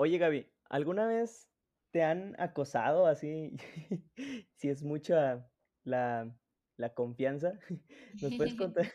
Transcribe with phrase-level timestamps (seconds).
[0.00, 1.50] Oye, Gaby, ¿alguna vez
[1.90, 3.56] te han acosado así?
[4.54, 5.50] Si es mucha
[5.84, 6.36] la,
[6.76, 7.58] la confianza,
[8.20, 8.86] ¿nos puedes contar?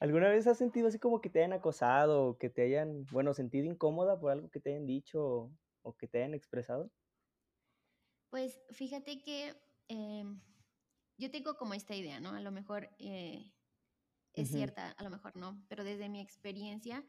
[0.00, 3.32] ¿Alguna vez has sentido así como que te hayan acosado o que te hayan, bueno,
[3.34, 6.90] sentido incómoda por algo que te hayan dicho o, o que te hayan expresado?
[8.30, 9.56] Pues fíjate que
[9.88, 10.40] em,
[11.16, 12.30] yo tengo como esta idea, ¿no?
[12.30, 13.52] A lo mejor eh,
[14.34, 17.06] es cierta, a lo mejor no, pero desde mi experiencia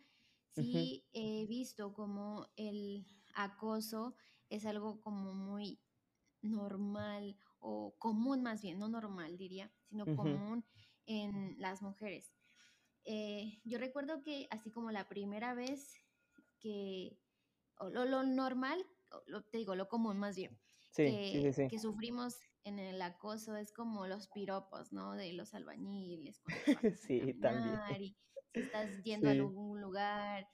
[0.51, 4.15] sí he visto como el acoso
[4.49, 5.81] es algo como muy
[6.41, 10.65] normal o común más bien, no normal diría, sino común
[11.05, 12.33] en las mujeres.
[13.05, 15.93] Eh, yo recuerdo que así como la primera vez
[16.59, 17.21] que,
[17.79, 18.85] o lo, lo normal,
[19.27, 21.69] lo, te digo, lo común más bien, Sí, sí, sí, que, sí.
[21.69, 25.13] que sufrimos en el acoso es como los piropos, ¿no?
[25.15, 27.81] De los albañiles cuando Sí, también.
[27.87, 28.17] y
[28.53, 30.47] si estás yendo a algún lugar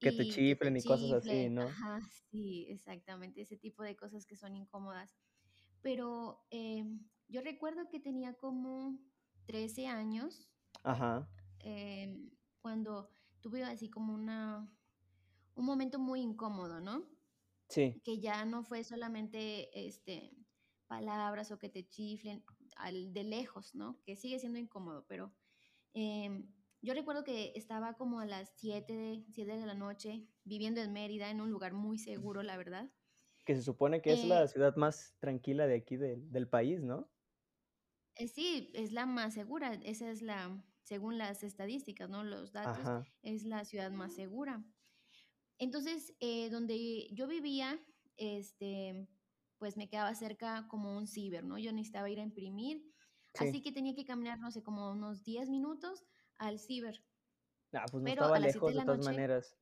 [0.00, 1.76] que te y que te chiflen y cosas así, ¿no?
[1.78, 2.00] ajá,
[2.30, 5.16] sí, exactamente, ese tipo de cosas que son incómodas.
[5.82, 6.84] Pero eh,
[7.28, 8.98] yo recuerdo que tenía como
[9.46, 10.50] 13 años
[10.82, 11.28] Ajá,
[11.60, 14.70] eh, cuando tuve así como una,
[15.54, 17.08] un momento muy incómodo, ¿no?
[17.68, 20.36] sí, Que ya no fue solamente este,
[20.86, 22.44] palabras o que te chiflen
[22.76, 24.00] al, de lejos, ¿no?
[24.04, 25.34] Que sigue siendo incómodo, pero
[25.94, 26.44] eh,
[26.84, 30.92] yo recuerdo que estaba como a las 7 de, 7 de la noche viviendo en
[30.92, 32.92] Mérida, en un lugar muy seguro, la verdad.
[33.46, 36.82] que se supone que es la Eh, ciudad más tranquila de aquí del del país,
[36.82, 37.10] ¿no?
[38.16, 42.22] Eh, sí, es la más segura, esa es la, según las estadísticas, ¿no?
[42.24, 44.64] Los datos, Ajá, es la ciudad más segura.
[45.58, 47.80] Entonces, eh, donde yo vivía,
[48.16, 49.08] este,
[49.58, 51.58] pues me quedaba cerca como un ciber, ¿no?
[51.58, 52.84] Yo necesitaba ir a imprimir,
[53.34, 53.54] sí.
[53.54, 56.04] así que tenía que caminar, no sé, como unos 10 minutos
[56.38, 57.04] al ciber,
[57.74, 59.58] Ah, pues no pero estaba a las 7 lejos de de todas noche, maneras.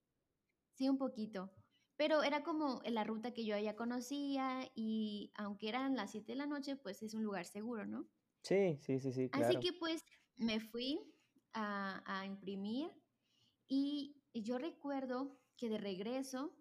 [0.74, 1.52] sí, un poquito.
[1.96, 6.36] Pero era como la ruta que yo ya conocía y aunque eran las 7 de
[6.38, 8.08] la noche, pues es un lugar seguro, ¿no?
[8.44, 10.04] Sí, sí, sí, sí, Así que pues
[10.36, 10.98] me fui
[11.52, 12.90] a, a imprimir
[13.68, 16.58] y yo recuerdo que de regreso,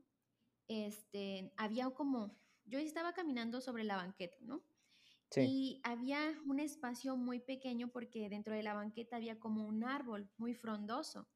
[0.67, 4.70] este, había como, yo estaba caminando sobre la banqueta, ¿no?
[5.31, 9.83] Sí, Y había un espacio muy pequeño porque dentro de la banqueta había como un
[9.83, 11.29] árbol muy frondoso.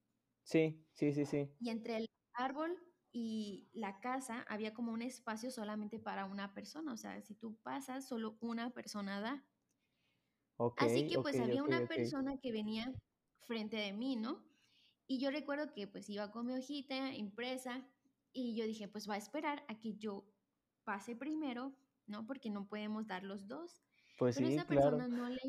[0.44, 1.52] sí, sí, sí, sí.
[1.60, 2.78] Y entre el árbol
[3.12, 6.94] y la casa había como un espacio solamente para una persona.
[6.94, 9.50] O sea, si tú pasas, solo una persona da.
[10.76, 12.86] Así Okey, que pues había una persona que venía
[13.48, 14.46] frente de mí, ¿no?
[15.08, 17.90] Y yo recuerdo que pues iba con mi hojita impresa
[18.34, 20.34] y yo dije, pues va a esperar a que yo
[20.84, 22.26] pase primero, ¿no?
[22.26, 23.85] Porque no podemos dar los dos.
[24.18, 24.98] Pues Pero sí, esa claro.
[24.98, 25.40] persona no le,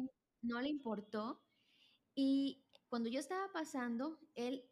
[0.42, 1.42] no le importó
[2.14, 4.64] y cuando yo estaba pasando, él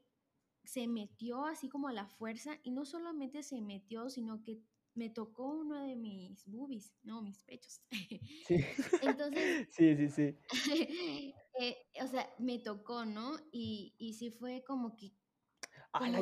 [0.65, 4.63] se metió así como a la fuerza y no solamente se metió, sino que
[4.95, 7.83] me tocó uno de mis boobies, no, mis pechos.
[8.47, 8.59] Sí.
[9.03, 10.39] Entonces, Sí, sí, sí.
[11.61, 13.37] eh, o sea, me tocó, ¿no?
[13.53, 15.13] Y, y sí fue como que,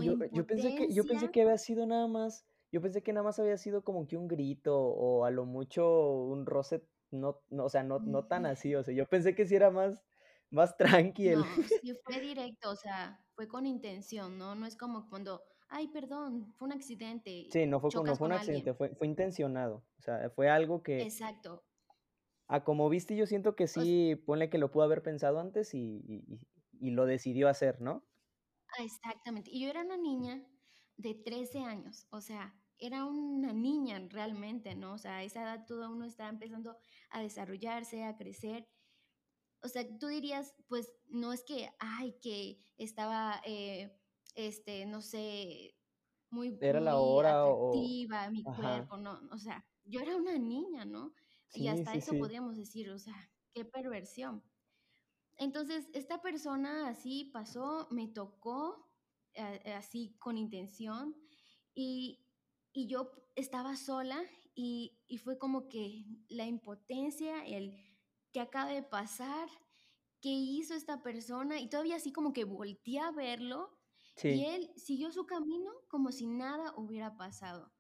[0.02, 3.24] Yo yo pensé que yo pensé que había sido nada más yo pensé que nada
[3.24, 7.64] más había sido como que un grito, o a lo mucho un roce, no no,
[7.66, 10.04] o sea, no no tan así, o sea, yo pensé que sí era más
[10.50, 14.54] más tranqui el No, sí fue directo, o sea, fue con intención, ¿no?
[14.54, 18.32] No es como cuando, ay, perdón, fue un accidente, Sí, no fue no fue un
[18.32, 19.86] accidente, fue fue intencionado.
[19.98, 21.66] O sea, fue algo que Exacto,
[22.46, 25.74] A como viste, yo siento que o sí, ponle que lo pudo haber pensado antes
[25.74, 26.40] y y y
[26.88, 28.06] y lo decidió hacer, ¿no?
[28.78, 29.50] ah, exactamente.
[29.52, 30.46] Y yo era una niña
[30.96, 34.94] de 13 años, o sea, era una niña realmente, ¿no?
[34.94, 36.76] O sea, a esa edad todo uno está empezando
[37.10, 38.68] a desarrollarse, a crecer.
[39.62, 43.96] O sea, tú dirías, pues no es que, ay, que estaba, eh,
[44.34, 45.76] este, no sé,
[46.30, 48.56] muy, Era la hora o atractiva mi ajá.
[48.56, 51.14] cuerpo, no, o sea, yo era una niña, ¿no?
[51.54, 52.18] Y hasta sí, eso sí.
[52.18, 53.14] podríamos decir, o sea,
[53.52, 54.42] qué perversión.
[55.36, 58.90] Entonces, esta persona así pasó, me tocó,
[59.34, 61.16] eh, así con intención,
[61.74, 62.21] y,
[62.72, 64.22] y yo estaba sola
[64.54, 67.74] y, y fue como que la impotencia, el
[68.32, 69.48] que acaba de pasar,
[70.20, 73.70] qué hizo esta persona, y todavía así como que volteé a verlo,
[74.22, 77.72] y él siguió su camino como si nada hubiera pasado.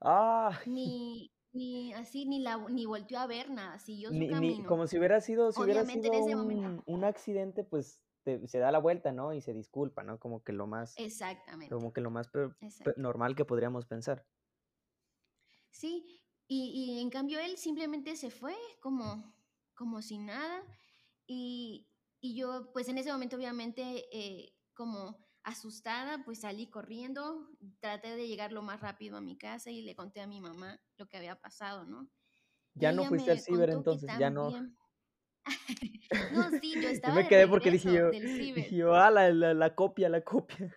[0.00, 0.58] ¡Ah!
[0.64, 4.66] Ni, ni así, ni, la, ni volteó a ver nada, siguió su Ni ni camino.
[4.66, 8.00] como si hubiera sido si hubiera Obviamente sido un un accidente, pues,
[8.36, 9.32] te se da la vuelta, ¿no?
[9.32, 10.18] Y se disculpa, ¿no?
[10.18, 12.30] Como que lo más exactamente, como que lo más
[12.96, 14.26] normal que podríamos pensar.
[15.70, 19.34] Sí, y, y en cambio él simplemente se fue como,
[19.74, 20.62] como si nada
[21.26, 21.90] y,
[22.20, 27.50] y yo pues en ese momento obviamente eh, como asustada, pues salí corriendo,
[27.80, 30.80] traté de llegar lo más rápido a mi casa y le conté a mi mamá
[30.96, 32.10] lo que había pasado, ¿no?
[32.74, 34.56] Ya no fuiste al ciber entonces, ya no.
[36.28, 38.14] no, sí, yo Yo estaba me de quedé porque dije yo
[38.54, 40.76] dije yo: "Ah, la la la copia, la copia".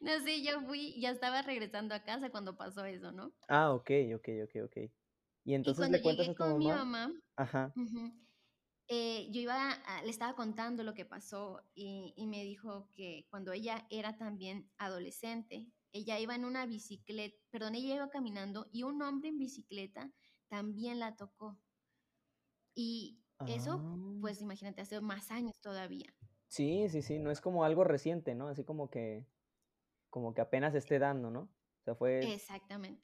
[0.00, 3.32] No, sí, yo fui ya estaba regresando a casa cuando pasó eso, ¿no?
[3.48, 4.92] Ah, okey, okey, okey, okey.
[5.44, 6.72] ¿Y Y entonces cuando le cuentas a tu con mi mamá?
[6.72, 7.76] mamá Ajá.
[7.76, 8.12] ujú,
[8.88, 13.26] eh, yo iba a le estaba contando lo que pasó y y me dijo que
[13.30, 18.84] cuando ella era también adolescente, ella iba en una bicicleta perdón, ella iba caminando y
[18.84, 20.12] un hombre en bicicleta
[20.48, 21.60] también la tocó.
[22.74, 24.18] Y eso, Ah.
[24.20, 26.14] pues imagínate, hace más años todavía.
[26.48, 28.48] Sí, sí, sí, no es como algo reciente, ¿no?
[28.48, 29.26] Así como que
[30.10, 31.40] como que apenas esté dando, ¿no?
[31.80, 33.02] O sea, fue Exactamente.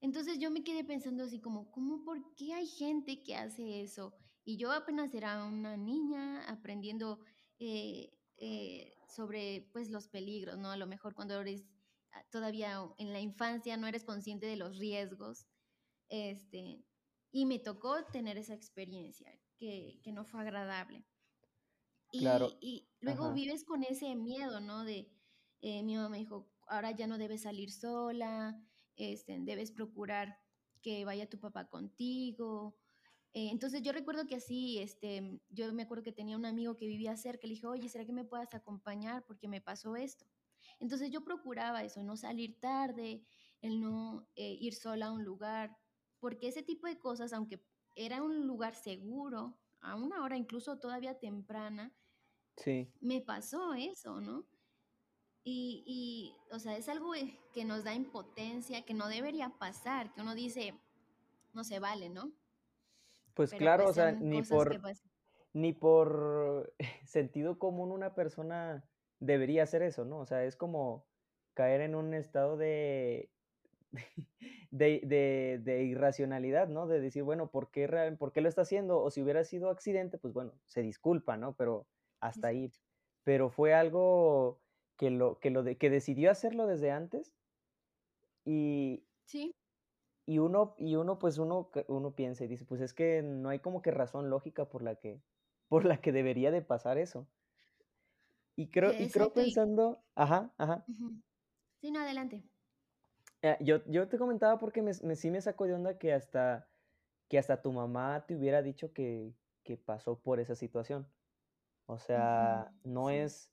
[0.00, 4.14] Entonces yo me quedé pensando así como, ¿cómo por qué hay gente que hace eso?
[4.44, 7.20] Y yo apenas era una niña aprendiendo
[7.58, 10.70] eh, eh, sobre pues los peligros, ¿no?
[10.70, 11.64] A lo mejor cuando eres
[12.12, 15.46] ah, todavía en la infancia no eres consciente de los riesgos,
[16.08, 16.84] este,
[17.36, 21.04] y me tocó tener esa experiencia que, que no fue agradable.
[22.10, 22.48] Y, claro.
[22.62, 23.34] y luego Ajá.
[23.34, 24.84] vives con ese miedo, ¿no?
[24.84, 25.12] De,
[25.60, 28.58] eh, mi mamá me dijo, ahora ya no debes salir sola,
[28.96, 30.38] este, debes procurar
[30.80, 32.78] que vaya tu papá contigo.
[33.34, 36.86] Eh, entonces yo recuerdo que así, este, yo me acuerdo que tenía un amigo que
[36.86, 39.26] vivía cerca, le dije, oye, ¿será que me puedas acompañar?
[39.26, 40.24] Porque me pasó esto.
[40.80, 43.26] Entonces yo procuraba eso, no salir tarde,
[43.60, 45.76] el no eh, ir sola a un lugar,
[46.20, 51.18] porque ese tipo de cosas, aunque era un lugar seguro, a una hora incluso todavía
[51.18, 51.96] temprana,
[52.56, 52.92] Sí.
[53.00, 54.48] me pasó eso, ¿no?
[55.44, 60.12] Y, y, o sea, es algo eh, que nos da impotencia, que no debería pasar,
[60.12, 60.74] que uno dice,
[61.54, 62.32] no se vale, ¿no?
[63.34, 64.82] Pues Pero claro, o pues sea, ni por
[65.52, 66.74] ni por
[67.04, 68.90] sentido común una persona
[69.20, 70.20] debería hacer eso, ¿no?
[70.20, 71.08] O sea, es como
[71.54, 73.35] caer en un estado de
[74.70, 76.86] de de de irracionalidad, ¿no?
[76.86, 79.00] De decir, bueno, ¿por qué real por qué lo está haciendo?
[79.02, 81.56] O si hubiera sido accidente, pues bueno, se disculpa, ¿no?
[81.56, 81.88] Pero
[82.20, 82.70] hasta ahí.
[83.24, 84.62] Pero fue algo
[84.96, 87.34] que lo que lo de que decidió hacerlo desde antes
[88.46, 89.54] y Sí,
[90.26, 93.60] y uno y uno, pues, uno uno piensa y dice: "Pues, es que no hay
[93.60, 95.22] como que razón lógica por la que
[95.68, 97.28] por la que debería de pasar eso".
[98.56, 99.42] Y creo eh, y creo exacto.
[99.44, 100.88] Y, pensando ajá, ajá.
[101.80, 102.44] Sí, no, adelante.
[103.46, 106.70] Ah, yo yo te comentaba porque me me sí me sacó de onda que hasta
[107.28, 111.12] que hasta tu mamá te hubiera dicho que que pasó por esa situación.
[111.86, 113.52] O sea, no Sí, es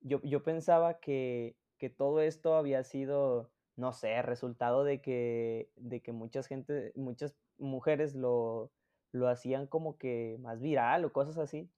[0.00, 6.02] yo yo pensaba que que todo esto había sido, no sé, resultado de que de
[6.02, 8.72] que muchas gente muchas mujeres lo
[9.12, 11.72] lo hacían como que más viral o cosas así,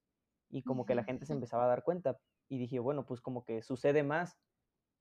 [0.51, 2.21] y como que la gente se empezaba a dar cuenta.
[2.49, 4.39] Y dije: "Bueno, pues como que sucede más",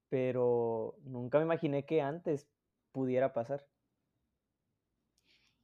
[0.10, 2.50] pero nunca me imaginé que antes
[2.92, 3.68] pudiera pasar.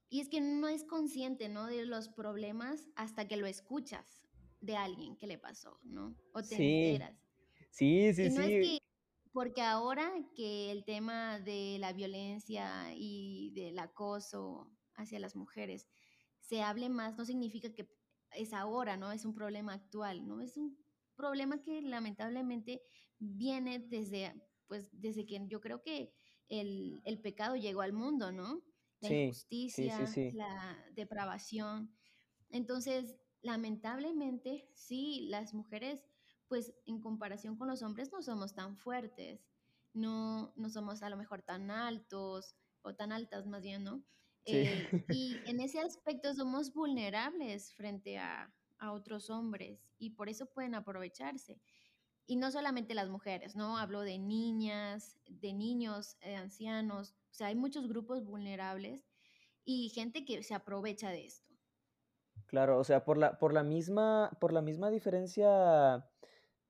[0.09, 1.67] Y es que no es consciente, ¿no?
[1.67, 4.27] De los problemas hasta que lo escuchas
[4.59, 6.19] de alguien que le pasó, ¿no?
[6.33, 7.27] O te Sí, enteras.
[7.71, 8.79] sí, sí, Y no es sí, que
[9.33, 15.87] porque ahora que el tema de la violencia y del acoso hacia las mujeres
[16.39, 17.89] se hable más, no significa que
[18.31, 19.11] es ahora, ¿no?
[19.11, 20.41] Es un problema actual, ¿no?
[20.41, 20.77] Es un
[21.15, 22.81] problema que lamentablemente
[23.19, 24.33] viene desde,
[24.67, 26.13] pues, desde que yo creo que
[26.47, 28.63] el, el pecado llegó al mundo, ¿no?
[29.01, 31.93] La sí, sí, sí, injusticia, sí, la depravación.
[32.49, 36.09] Entonces, lamentablemente, sí, las mujeres
[36.49, 39.47] pues en comparación con los hombres no somos tan fuertes,
[39.93, 44.03] no, no somos a lo mejor tan altos o tan altas más bien, ¿no?
[44.45, 50.47] Eh, y en ese aspecto somos vulnerables frente a, a otros hombres y por eso
[50.47, 51.61] pueden aprovecharse.
[52.29, 53.79] Y no solamente las mujeres, ¿no?
[53.79, 59.07] Hablo de niñas, de niños, eh, ancianos, o sea, hay muchos grupos vulnerables
[59.65, 61.55] y gente que se aprovecha de esto.
[62.45, 66.09] claro, o sea, por la por la misma por la misma diferencia,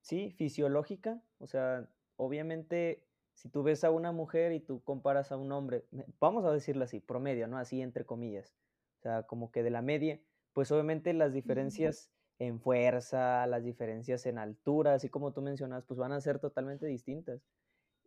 [0.02, 5.38] sí, fisiológica, o sea, obviamente, si tú ves a una mujer y tú comparas a
[5.38, 5.86] un hombre,
[6.20, 7.58] vamos a decirlo así, promedio, ¿no?
[7.58, 8.56] Así entre comillas,
[9.00, 10.22] o sea, como que de la media,
[10.54, 16.00] pues, obviamente, las diferencias en fuerza, las diferencias en altura, así como tú mencionas, pues,
[16.00, 17.42] van a ser totalmente distintas.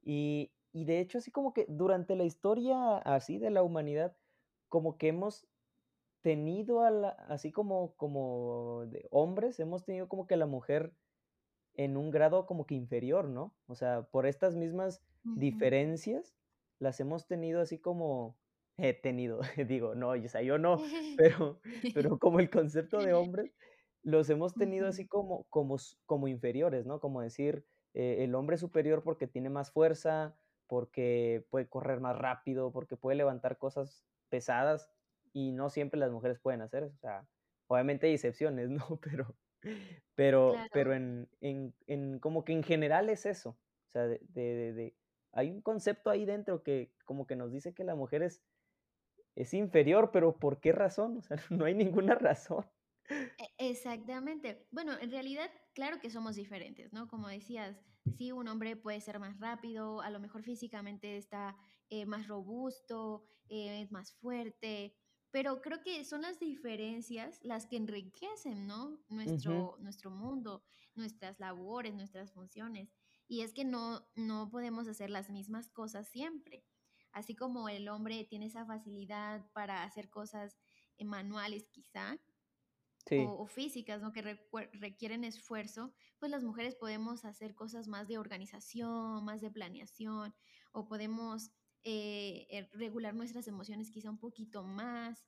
[0.03, 4.17] Y y de hecho, así como que durante la historia así de la humanidad,
[4.69, 5.47] como que hemos
[6.23, 10.95] tenido a la así como como de hombres, hemos tenido como que a la mujer
[11.75, 13.57] en un grado como que inferior, ¿no?
[13.67, 16.37] O sea, por estas mismas diferencias,
[16.79, 18.39] las hemos tenido así como
[18.79, 20.79] he tenido, digo, no, o sea, yo no,
[21.19, 21.61] pero
[21.95, 23.53] pero como el concepto de hombres,
[24.03, 27.01] los hemos tenido así como como como inferiores, ¿no?
[27.01, 32.17] Como decir, eh, el hombre es superior porque tiene más fuerza, porque puede correr más
[32.19, 34.91] rápido, porque puede levantar cosas pesadas,
[35.33, 36.97] y no siempre las mujeres pueden hacer eso.
[36.97, 37.29] O sea,
[37.69, 39.01] obviamente hay excepciones, ¿no?
[39.03, 39.37] Pero
[40.15, 43.51] pero pero en en en como que en general es eso.
[43.89, 44.97] O sea, de de de de
[45.33, 48.43] hay un concepto ahí dentro que como que nos dice que la mujer es
[49.37, 51.19] es inferior, pero, ¿por qué razón?
[51.19, 52.67] O sea, no hay ninguna razón.
[53.39, 54.67] E exactamente.
[54.71, 57.09] Bueno, en realidad, claro que somos diferentes, ¿no?
[57.09, 57.77] Como decías,
[58.17, 61.57] sí, un hombre puede ser más rápido, a lo mejor físicamente está,
[61.91, 64.95] eh, más robusto, eh, es más fuerte,
[65.31, 69.03] pero creo que son las diferencias las que enriquecen, ¿no?
[69.09, 70.63] Nuestro nuestro mundo,
[70.95, 72.95] nuestras labores, nuestras funciones.
[73.29, 76.65] Y es que no no podemos hacer las mismas cosas siempre.
[77.13, 80.59] Así como el hombre tiene esa facilidad para hacer cosas,
[80.99, 82.19] eh, manuales, quizá,
[83.07, 83.33] Sí.
[83.33, 84.13] o o físicas, ¿no?
[84.13, 84.23] Que
[84.73, 90.35] requieren esfuerzo, pues las mujeres podemos hacer cosas más de organización, más de planeación,
[90.73, 91.53] o podemos,
[91.85, 95.27] eh eh, regular nuestras emociones quizá un poquito más.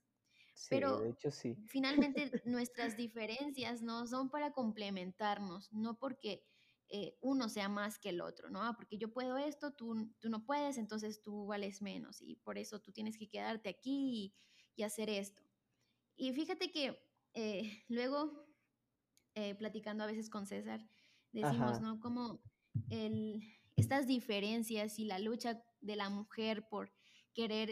[0.56, 1.56] Sí, de Pero hecho, sí.
[1.66, 4.06] finalmente nuestras diferencias, ¿no?
[4.08, 6.44] Son para complementarnos, no porque,
[6.88, 8.62] eh, uno sea más que el otro, ¿no?
[8.62, 12.58] Ah, porque yo puedo esto, tú tú no puedes, entonces tú vales menos, y por
[12.58, 14.34] eso tú tienes que quedarte aquí y
[14.76, 15.42] y hacer esto.
[16.16, 17.00] Y fíjate que,
[17.34, 18.46] eh, luego,
[19.34, 20.88] eh, platicando a veces con César,
[21.32, 21.80] decimos, Ajá.
[21.80, 22.00] ¿no?
[22.00, 22.42] Como
[22.90, 23.42] el
[23.76, 26.92] estas diferencias y la lucha de la mujer por
[27.34, 27.70] querer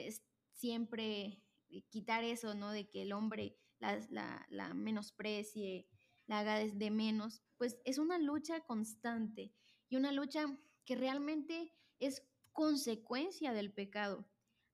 [0.54, 1.44] siempre
[1.90, 2.72] quitar eso, ¿no?
[2.72, 5.88] De que el hombre las la la menosprecie,
[6.26, 9.54] la haga des de menos, pues es una lucha constante,
[9.88, 10.46] y una lucha
[10.84, 14.28] que realmente es consecuencia del pecado.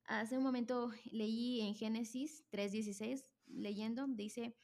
[0.05, 4.57] Hace un momento leí en Génesis 3:16, leyendo, dice: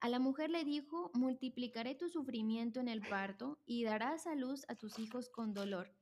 [0.00, 4.64] "A la mujer le dijo: 'Multiplicaré tu sufrimiento en el parto, y darás a luz
[4.68, 5.94] a tus hijos con dolor.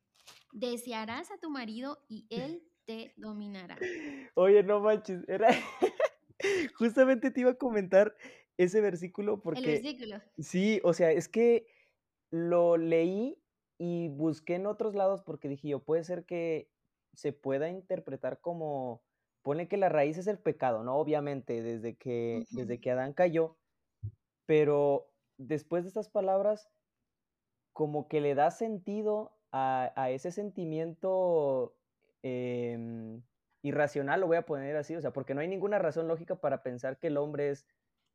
[0.52, 3.86] Desearás a tu marido, y él te dominará'".
[4.34, 5.48] Oye, no manches, era
[6.78, 8.16] justamente te iba a comentar
[8.56, 10.22] ese versículo El porque versículo.
[10.38, 11.66] sí, o sea, es que
[12.30, 13.42] lo leí
[13.78, 16.70] y busqué en otros lados porque dije yo: "Puede ser que
[17.14, 19.04] se pueda interpretar como",
[19.42, 20.96] ponle que la raíz es el pecado, ¿no?
[20.96, 23.58] Obviamente, desde que desde que Adán cayó,
[24.46, 26.70] pero después de estas palabras
[27.76, 31.76] como que le da sentido a a ese sentimiento,
[32.22, 33.22] em,
[33.62, 36.62] irracional, lo voy a poner así, o sea, porque no hay ninguna razón lógica para
[36.62, 37.66] pensar que el hombre es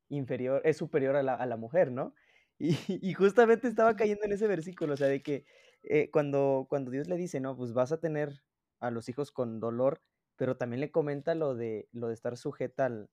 [0.09, 2.15] inferior es superior a la a la mujer, ¿no?
[2.59, 2.77] Y
[3.11, 5.45] y justamente estaba cayendo en ese versículo, o sea, de que,
[5.83, 7.55] eh, cuando cuando Dios le dice, ¿no?
[7.57, 8.43] Pues vas a tener
[8.79, 10.01] a los hijos con dolor,
[10.37, 13.09] pero también le comenta lo de lo de estar sujeta al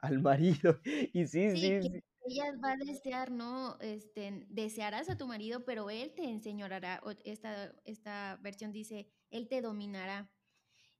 [0.00, 0.80] al marido.
[1.14, 2.02] Y sí, Sí, sí.
[2.28, 3.78] Ella va a desear, ¿no?
[3.80, 9.48] Este, desearás a tu marido, pero él te enseñoreará, o esta esta versión dice: "Él
[9.48, 10.30] te dominará".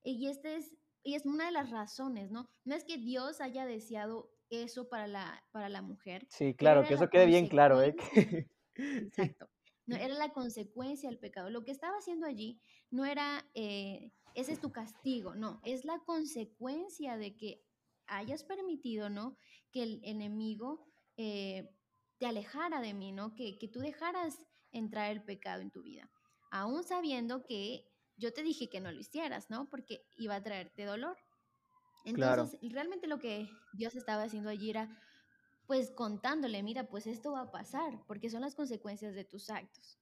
[0.05, 2.47] Y esta es y es una de las razones, ¿no?
[2.65, 6.95] No es que Dios haya deseado eso para la para la mujer, Sí, claro, que
[6.95, 7.95] eso quede bien claro, ¿eh?
[8.77, 9.49] exacto,
[9.87, 11.51] no, era la consecuencia del pecado.
[11.51, 16.01] Lo que estaba haciendo allí no era, eh, ese es tu castigo, no, es la
[16.05, 17.65] consecuencia de que
[18.07, 19.37] hayas permitido, ¿no?
[19.73, 20.87] Que el enemigo,
[21.17, 21.77] eh,
[22.19, 23.35] te alejara de mí, ¿no?
[23.35, 26.11] Que que tú dejaras entrar el pecado en tu vida,
[26.51, 29.69] aún sabiendo que yo te dije que no lo hicieras, ¿no?
[29.69, 31.19] Porque iba a traerte dolor.
[32.13, 32.45] Claro.
[32.45, 34.99] Entonces, realmente lo que Dios estaba haciendo allí era,
[35.67, 40.01] pues, contándole: "Mira, pues esto va a pasar, porque son las consecuencias de tus actos".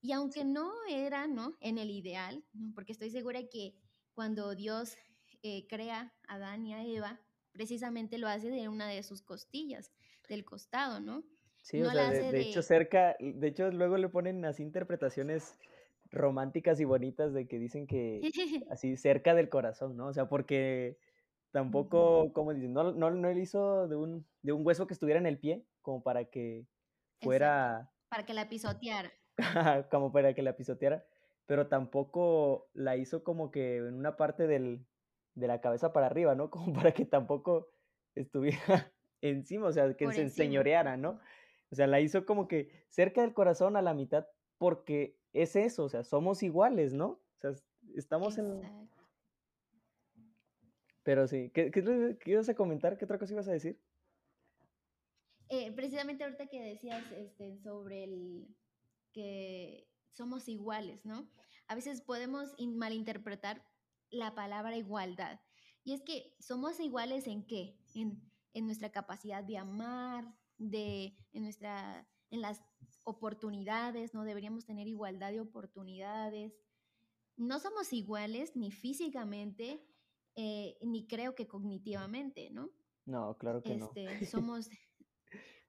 [0.00, 1.56] Y aunque no era, ¿no?
[1.60, 2.72] En el ideal, ¿no?
[2.74, 3.76] Porque estoy segura que
[4.12, 4.96] cuando Dios,
[5.42, 7.20] eh, crea a Adán y a Eva,
[7.56, 9.92] precisamente lo hace de una de sus costillas,
[10.28, 11.24] del costado, ¿no?
[11.62, 15.58] Sí, o sea, de hecho, cerca de hecho, luego le ponen así interpretaciones
[16.10, 18.20] románticas y bonitas de que dicen que
[18.70, 20.06] así cerca del corazón, ¿no?
[20.08, 20.98] O sea, porque
[21.50, 22.72] tampoco, ¿cómo dicen?
[22.72, 25.66] No no no le hizo de un de un hueso que estuviera en el pie,
[25.80, 26.68] como para que
[27.20, 29.12] Exacto, fuera para que la pisoteara.
[29.90, 31.04] como para que la pisoteara,
[31.46, 34.86] pero tampoco la hizo como que en una parte del
[35.36, 36.50] de la cabeza para arriba, ¿no?
[36.50, 37.68] Como para que tampoco
[38.16, 41.20] estuviera encima, o sea, que Por se enseñoreara, ¿no?
[41.70, 44.26] O sea, la hizo como que cerca del corazón, a la mitad,
[44.56, 47.06] porque es eso, o sea, somos iguales, ¿no?
[47.08, 47.64] O sea, es
[47.96, 48.86] estamos en Exacto.
[51.02, 51.70] Pero sí, ¿qué
[52.26, 52.96] ibas a comentar?
[52.98, 53.80] ¿Qué otra cosa ibas a decir?
[55.48, 58.48] Eh, precisamente ahorita que decías, este, sobre el
[59.12, 61.28] que somos iguales, ¿no?
[61.68, 63.62] A veces podemos in malinterpretar
[64.10, 65.40] la palabra igualdad.
[65.84, 67.78] Y es que, ¿somos iguales en qué?
[67.94, 68.20] En
[68.56, 72.62] en nuestra capacidad de amar, de en nuestra en las
[73.04, 74.24] oportunidades, ¿no?
[74.24, 76.54] Deberíamos tener igualdad de oportunidades.
[77.36, 79.86] No somos iguales ni físicamente,
[80.36, 82.70] eh, ni creo que cognitivamente, ¿no?
[83.04, 83.92] No, claro que no.
[83.94, 84.70] Este, somos,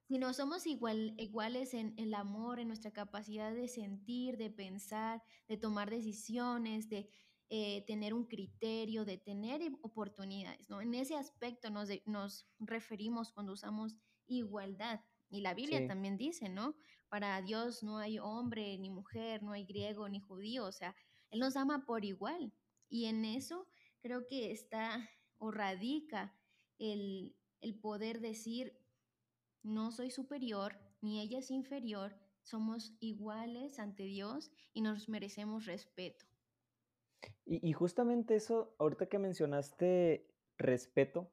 [0.08, 5.22] si no somos igual, iguales en el amor, en nuestra capacidad de sentir, de pensar,
[5.46, 7.10] de tomar decisiones, de
[7.50, 10.80] eh, tener un criterio, de tener oportunidades, ¿no?
[10.80, 15.00] En ese aspecto nos, nos referimos cuando usamos igualdad.
[15.30, 15.88] Y la Biblia Sí.
[15.88, 16.76] también dice, ¿no?
[17.08, 20.94] Para Dios no hay hombre ni mujer, no hay griego ni judío, o sea,
[21.30, 22.52] Él nos ama por igual.
[22.88, 23.66] Y en eso
[24.00, 26.34] creo que está o radica
[26.78, 28.78] el, el poder decir,
[29.62, 36.26] no soy superior, ni ella es inferior, somos iguales ante Dios y nos merecemos respeto.
[37.48, 40.28] Y, y justamente eso, ahorita que mencionaste
[40.58, 41.32] respeto,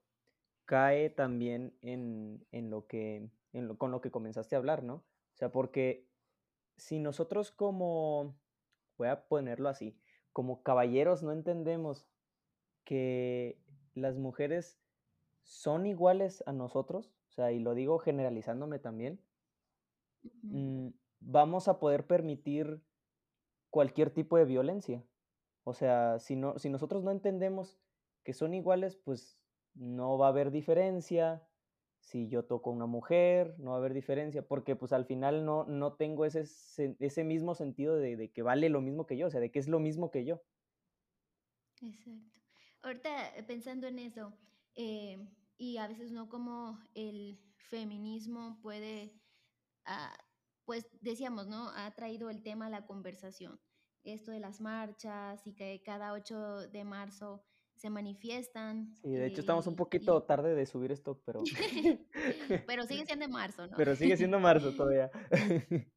[0.65, 4.95] cae también en, en lo que, en lo- con lo que comenzaste a hablar, ¿no?
[4.95, 6.09] O sea, porque
[6.77, 8.35] si nosotros como,
[8.97, 9.99] voy a ponerlo así,
[10.33, 12.09] como caballeros no entendemos
[12.85, 13.63] que
[13.95, 14.81] las mujeres
[15.43, 19.21] son iguales a nosotros, o sea, y lo digo generalizándome también,
[20.23, 22.81] mm, vamos a poder permitir
[23.71, 25.03] cualquier tipo de violencia.
[25.65, 27.79] O sea, si no, si nosotros no entendemos
[28.23, 29.39] que son iguales, pues
[29.73, 31.47] no va a haber diferencia.
[31.99, 35.43] Si yo toco a una mujer, no va a haber diferencia, porque pues al final
[35.43, 36.45] no, no tengo ese,
[36.99, 39.57] ese mismo sentido de, de que vale lo mismo que yo, o sea, de que
[39.57, 40.43] es lo mismo que yo.
[41.81, 42.39] Exacto.
[42.83, 44.37] Ahorita eh, pensando en eso,
[44.75, 45.17] eh,
[45.57, 49.19] y a veces no como el feminismo puede,
[49.85, 50.15] ah,
[50.65, 51.69] pues decíamos, ¿no?
[51.69, 53.59] Ha traído el tema a la conversación.
[54.05, 57.43] Esto de las marchas y que cada 8 de marzo
[57.75, 61.43] se manifiestan Sí, de hecho estamos un poquito y- tarde de subir esto, pero,
[62.67, 63.75] pero sigue siendo en marzo, ¿no?
[63.75, 65.11] pero sigue siendo marzo todavía.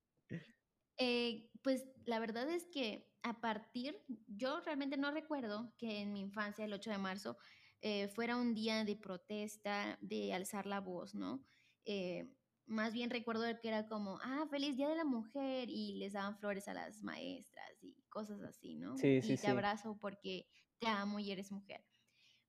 [1.00, 3.96] Eh, pues la verdad es que a partir,
[4.26, 7.36] yo realmente no recuerdo que en mi infancia, el 8 de marzo,
[7.80, 11.44] eh, fuera un día de protesta, de alzar la voz, ¿no?
[11.84, 12.34] Eh,
[12.68, 16.38] más bien recuerdo que era como, ah, feliz Día de la Mujer y les daban
[16.38, 18.96] flores a las maestras y cosas así, ¿no?
[18.96, 19.46] Sí, sí, Y te sí.
[19.48, 20.46] abrazo porque
[20.78, 21.84] te amo y eres mujer.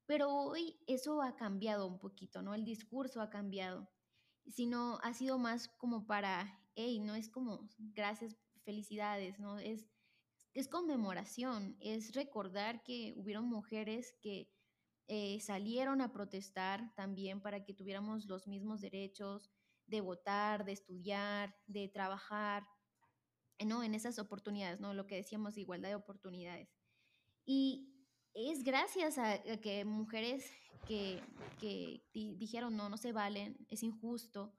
[0.05, 2.53] Pero hoy eso ha cambiado un poquito, ¿no?
[2.53, 3.89] El discurso ha cambiado
[4.49, 9.60] sino ha sido más como para, hey, no es como gracias, felicidades, ¿no?
[9.60, 9.89] Es,
[10.53, 14.51] es conmemoración, es recordar que hubieron mujeres que
[15.08, 19.51] eh, salieron a protestar también para que tuviéramos los mismos derechos
[19.89, 22.67] de votar, de estudiar, de trabajar,
[23.65, 23.84] ¿no?
[23.84, 24.93] En esas oportunidades, ¿no?
[24.93, 26.69] Lo que decíamos, igualdad de oportunidades.
[27.45, 27.93] Y
[28.34, 30.49] es gracias a, que mujeres
[30.88, 31.21] que,
[31.60, 34.54] que di- dijeron, no, no se valen, es injusto,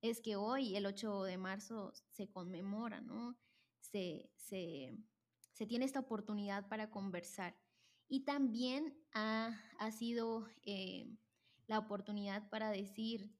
[0.00, 3.36] es que hoy, el 8 de marzo, se conmemora, ¿no?
[3.80, 4.96] Se, se,
[5.52, 7.56] se tiene esta oportunidad para conversar.
[8.08, 11.08] Y también ha, ha sido eh,
[11.66, 13.34] la oportunidad para decir,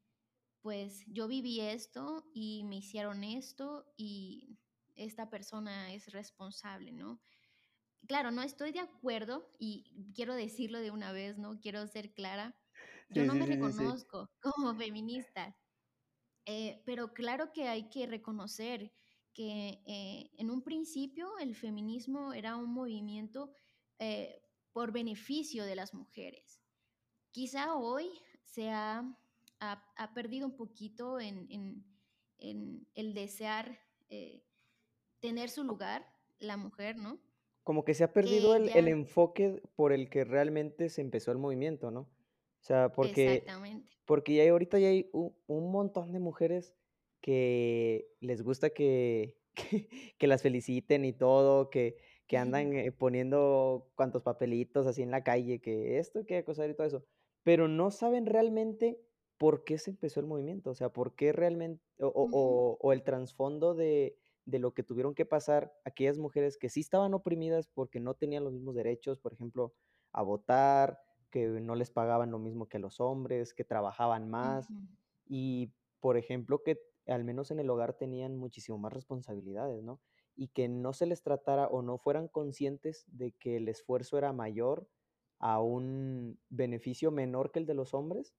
[0.67, 4.59] pues yo viví esto y me hicieron esto y
[4.97, 7.21] esta persona es responsable, ¿no?
[8.09, 11.61] Claro, no estoy de acuerdo y quiero decirlo de una vez, ¿no?
[11.61, 12.61] Quiero ser clara.
[13.09, 15.57] Yo Sí, no sí, me sí, reconozco como feminista,
[16.47, 18.93] eh, pero claro que hay que reconocer
[19.33, 23.53] que eh, en un principio el feminismo era un movimiento
[24.01, 26.65] eh, por beneficio de las mujeres.
[27.31, 28.11] Quizá hoy
[28.43, 28.71] se
[29.61, 31.85] ha, perdido un poquito en, en-
[32.38, 34.45] en el desear eh,
[35.21, 36.07] tener su lugar,
[36.38, 37.19] la mujer, ¿no?
[37.66, 41.38] como que se ha perdido Que el, enfoque por el que realmente se empezó el
[41.38, 42.03] movimiento, ¿no?
[42.03, 43.90] O sea, porque, exactamente.
[44.05, 46.77] porque ya hay, ahorita ya hay un, un montón de mujeres
[47.21, 51.97] que les gusta que, que, que las feliciten y todo, que,
[52.29, 56.75] que andan eh, poniendo cuantos papelitos así en la calle, que esto, que acosar y
[56.75, 57.05] todo eso,
[57.42, 59.01] pero no saben realmente
[59.38, 62.79] por qué se empezó el movimiento, o sea, por qué realmente, o, o- Ujú, o-
[62.81, 67.14] o el trasfondo de, de lo que tuvieron que pasar aquellas mujeres que sí estaban
[67.14, 69.75] oprimidas porque no tenían los mismos derechos, por ejemplo,
[70.12, 74.72] a votar, que no les pagaban lo mismo que a los hombres, que trabajaban más
[75.25, 80.01] y, por ejemplo, que al menos en el hogar tenían muchísimo más responsabilidades, ¿no?
[80.35, 84.33] Y que no se les tratara o no fueran conscientes de que el esfuerzo era
[84.33, 84.88] mayor
[85.38, 88.35] a un beneficio menor que el de los hombres.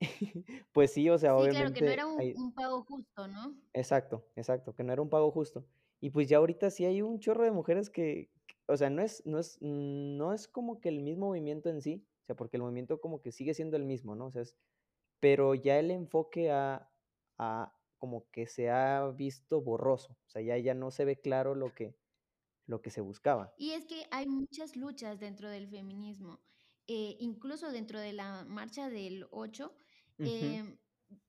[0.72, 3.28] Pues sí, o sea, Sí, claro, que no era obviamente un, hay, un pago justo,
[3.28, 3.54] ¿no?
[3.72, 5.66] Exacto, exacto, que no era un pago justo.
[6.00, 9.02] Y pues ya ahorita sí hay un chorro de mujeres que, que- o sea, no
[9.02, 12.56] es, no es, no es como que el mismo movimiento en sí, o sea, porque
[12.56, 14.26] el movimiento como que sigue siendo el mismo, ¿no?
[14.26, 14.56] O sea, es,
[15.20, 16.92] pero ya el enfoque ha,
[17.38, 21.54] ha como que se ha visto borroso, o sea, ya ya no se ve claro
[21.54, 21.96] lo que
[22.66, 23.54] lo que se buscaba.
[23.56, 26.40] Y es que hay muchas luchas dentro del feminismo,
[26.86, 29.76] eh, incluso dentro de la marcha del 8,
[30.18, 30.58] Ujú.
[30.58, 30.78] em,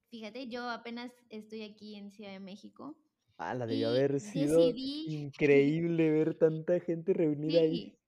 [0.10, 2.98] fíjate, yo apenas estoy aquí en Ciudad de México
[3.38, 7.80] Ala, debió y haber sido decidí increíble ver tanta gente reunida ahí.
[7.80, 8.02] sí,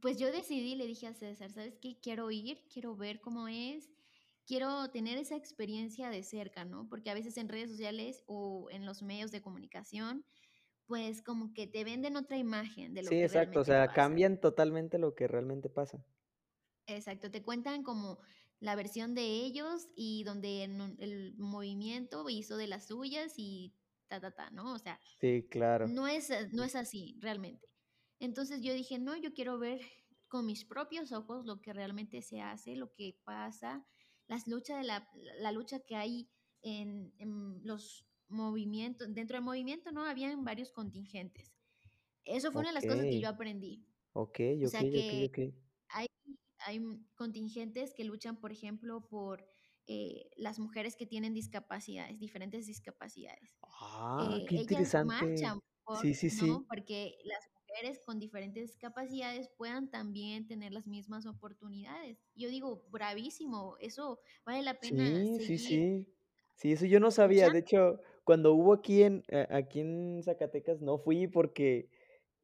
[0.00, 1.98] pues yo decidí, le dije a César, ¿sabes qué?
[2.00, 3.92] Quiero ir, quiero ver cómo es,
[4.46, 6.88] quiero tener esa experiencia de cerca, ¿no?
[6.88, 10.24] Porque a veces en redes sociales o en los medios de comunicación,
[10.86, 13.92] pues como que te venden otra imagen de lo Sí, que exacto, o sea, pasa.
[13.92, 16.04] cambian totalmente lo que realmente pasa.
[16.86, 18.18] Exacto, te cuentan como
[18.60, 23.74] la versión de ellos y donde el movimiento hizo de las suyas y
[24.08, 24.74] ta, ta, ta, ¿no?
[24.74, 25.96] O sea, Sí, claro.
[25.96, 27.68] no es, eh, no es así realmente.
[28.20, 29.80] Entonces yo dije, no, yo quiero ver
[30.28, 33.86] con mis propios ojos lo que realmente se hace, lo que pasa,
[34.28, 35.08] las luchas de la,
[35.40, 36.30] la lucha que hay
[36.62, 40.04] en, en los movimientos, dentro del movimiento, ¿no?
[40.06, 41.54] Habían varios contingentes.
[42.24, 43.86] Eso fue una de las cosas que yo aprendí.
[44.14, 45.30] okey, O sea, que okey.
[45.32, 45.32] hay,
[46.66, 46.80] hay
[47.16, 49.46] contingentes que luchan, por ejemplo, por
[49.86, 53.58] eh, las mujeres que tienen discapacidades, diferentes discapacidades.
[53.62, 55.00] Ah, Eh, qué ellas interesante.
[55.00, 56.46] marchan por, Sí, sí, ¿no?
[56.58, 56.66] sí.
[56.68, 62.24] Porque las mujeres con diferentes discapacidades puedan también tener las mismas oportunidades.
[62.34, 66.08] Yo digo, bravísimo, eso vale la pena Sí, sí, seguir sí.
[66.56, 67.50] Sí, eso yo no sabía.
[67.50, 71.90] De hecho, cuando hubo aquí en aquí en Zacatecas no fui porque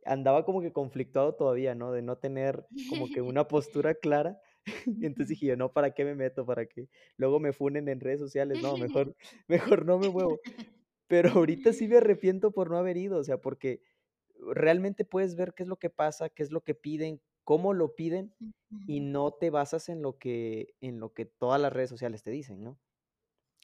[0.05, 1.93] andaba como que conflictuado todavía, ¿no?
[1.93, 4.41] De no tener como que una postura clara.
[5.01, 6.47] Entonces dije yo: "No, ¿para qué me meto?
[6.47, 6.89] ¿Para qué?
[7.17, 8.61] Luego me funen en redes sociales.
[8.61, 9.17] No, mejor
[9.49, 10.41] mejor no me muevo".
[11.09, 13.83] Pero ahorita sí me arrepiento por no haber ido, o sea, porque
[14.55, 17.95] realmente puedes ver qué es lo que pasa, qué es lo que piden, cómo lo
[17.97, 18.35] piden,
[18.87, 22.31] y no te basas en lo que en lo que todas las redes sociales te
[22.33, 22.81] dicen, ¿no?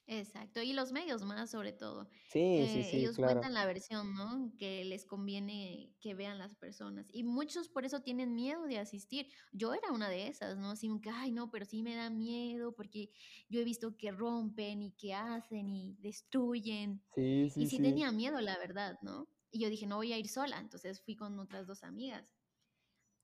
[0.08, 2.08] Exacto, y los medios más, sobre todo.
[2.24, 3.48] Sí, sí, Eh, sí, ellos claro.
[3.48, 4.52] cuentan la versión, ¿no?
[4.56, 7.08] Que les conviene que vean las personas.
[7.12, 9.32] Y muchos por eso tienen miedo de asistir.
[9.52, 10.70] Yo era una de esas, ¿no?
[10.70, 13.10] Así que, ay, no, pero sí me da miedo porque
[13.48, 17.02] yo he visto que rompen y que hacen y destruyen.
[17.14, 17.80] Sí, Y sí, sí sí.
[17.80, 19.28] tenía miedo, la verdad, ¿no?
[19.50, 20.58] Y yo dije, no voy a ir sola.
[20.60, 22.32] Entonces fui con otras dos amigas.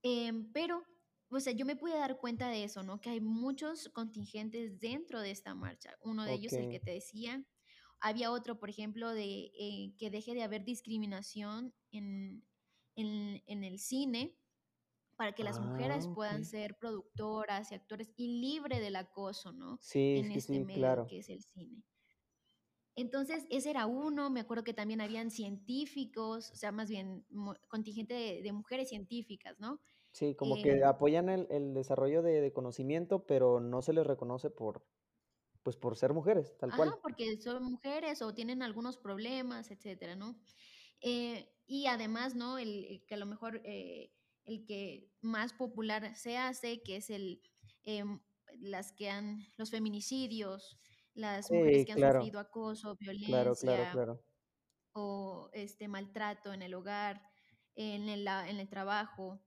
[0.02, 0.84] Em, pero,
[1.32, 3.00] o sea, yo me pude dar cuenta de eso, ¿no?
[3.00, 5.96] Que hay muchos contingentes dentro de esta marcha.
[6.02, 7.46] Uno de ellos, el que te decía,
[8.00, 12.44] había otro, por ejemplo, de eh, que deje de haber discriminación en,
[12.96, 14.38] en, en el cine
[15.16, 19.80] para que las Ah, mujeres puedan ser productoras y actores y libre del acoso, ¿no?
[19.80, 21.06] Sí, En sí, este sí, medio claro.
[21.06, 21.84] que es el cine.
[22.94, 27.24] Entonces, ese era uno, me acuerdo que también habían científicos, o sea, más bien
[27.68, 29.80] contingente de, de mujeres científicas, ¿no?
[30.12, 34.50] Sí, como que apoyan el el desarrollo de de conocimiento, pero no se les reconoce
[34.50, 34.86] por,
[35.62, 36.98] pues, por ser mujeres, tal Ajá, cual.
[37.02, 40.40] porque son mujeres o tienen algunos problemas, etcétera, ¿no?
[41.00, 42.58] Eh, y además, ¿no?
[42.58, 47.10] El, el que a lo mejor eh, el que más popular se hace, que es
[47.10, 47.42] el,
[47.82, 48.20] em,
[48.60, 50.78] las que han, los feminicidios,
[51.14, 54.24] las mujeres Sí, que han claro, sufrido acoso, claro, violencia claro.
[54.94, 57.22] o este maltrato en el hogar,
[57.74, 59.44] en el, en el trabajo.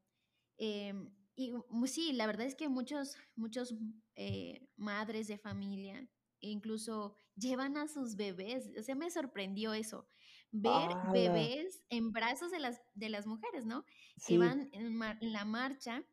[0.58, 1.54] Em, y
[1.88, 3.76] sí, la verdad es que muchos muchos,
[4.15, 10.08] eh, madres de familia, incluso llevan a sus bebés, o sea, me sorprendió eso,
[10.52, 11.04] ver ¡Hala!
[11.04, 13.86] bebés en brazos de las de las mujeres, ¿no?
[14.26, 16.08] Que Sí, van en mar en la marcha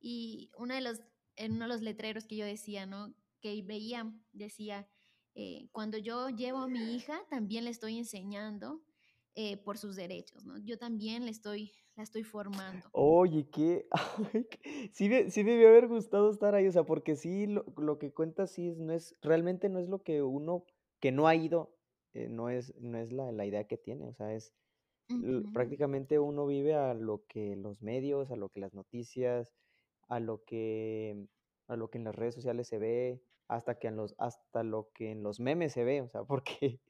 [0.00, 1.00] y uno de los
[1.36, 3.14] en uno de los letreros que yo decía, ¿no?
[3.40, 4.88] Que veía, decía,
[5.34, 8.84] eh: "Cuando yo llevo a mi hija, también le estoy enseñando,
[9.34, 10.58] eh, por sus derechos", ¿no?
[10.58, 12.90] Yo también le estoy la estoy formando.
[12.92, 13.88] Oye, qué
[14.92, 17.98] sí me sí me debió haber gustado estar ahí, o sea, porque sí, lo lo
[17.98, 20.64] que cuentas sí es no es realmente no es lo que uno
[21.00, 21.76] que no ha ido,
[22.14, 24.54] eh, no es no es la la idea que tiene, o sea, es
[25.10, 25.52] Ujú.
[25.52, 29.52] prácticamente uno vive a lo que los medios, a lo que las noticias,
[30.08, 31.26] a lo que
[31.68, 34.90] a lo que en las redes sociales se ve, hasta que en los hasta lo
[34.94, 36.80] que en los memes se ve, o sea, porque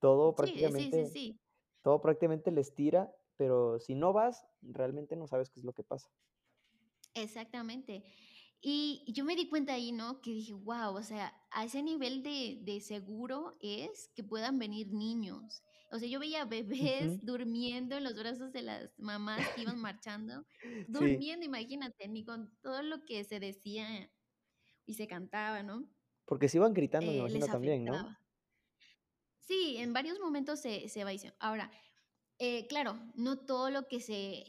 [0.00, 1.40] todo Sí, sí, sí, prácticamente sí,
[1.82, 5.82] todo prácticamente les tira, pero si no vas, realmente no sabes qué es lo que
[5.82, 6.10] pasa.
[7.14, 8.04] exactamente.
[8.62, 10.20] Y yo me di cuenta ahí, ¿no?
[10.20, 14.92] Que dije: "Guau", o sea, a ese nivel de de seguro es que puedan venir
[14.92, 15.62] niños.
[15.90, 17.22] O sea, yo veía bebés Ujú.
[17.24, 20.44] durmiendo en los brazos de las mamás que iban marchando,
[20.92, 24.12] Sí, durmiendo, imagínate, ni con todo lo que se decía
[24.86, 25.90] y se cantaba, ¿no?
[26.24, 28.08] porque se iban gritando, me Eh, imagino también, ¿no?
[29.38, 31.36] Sí, en varios momentos se se va diciendo.
[31.40, 31.70] Ahora,
[32.40, 34.44] Eh, claro, no todo lo que se,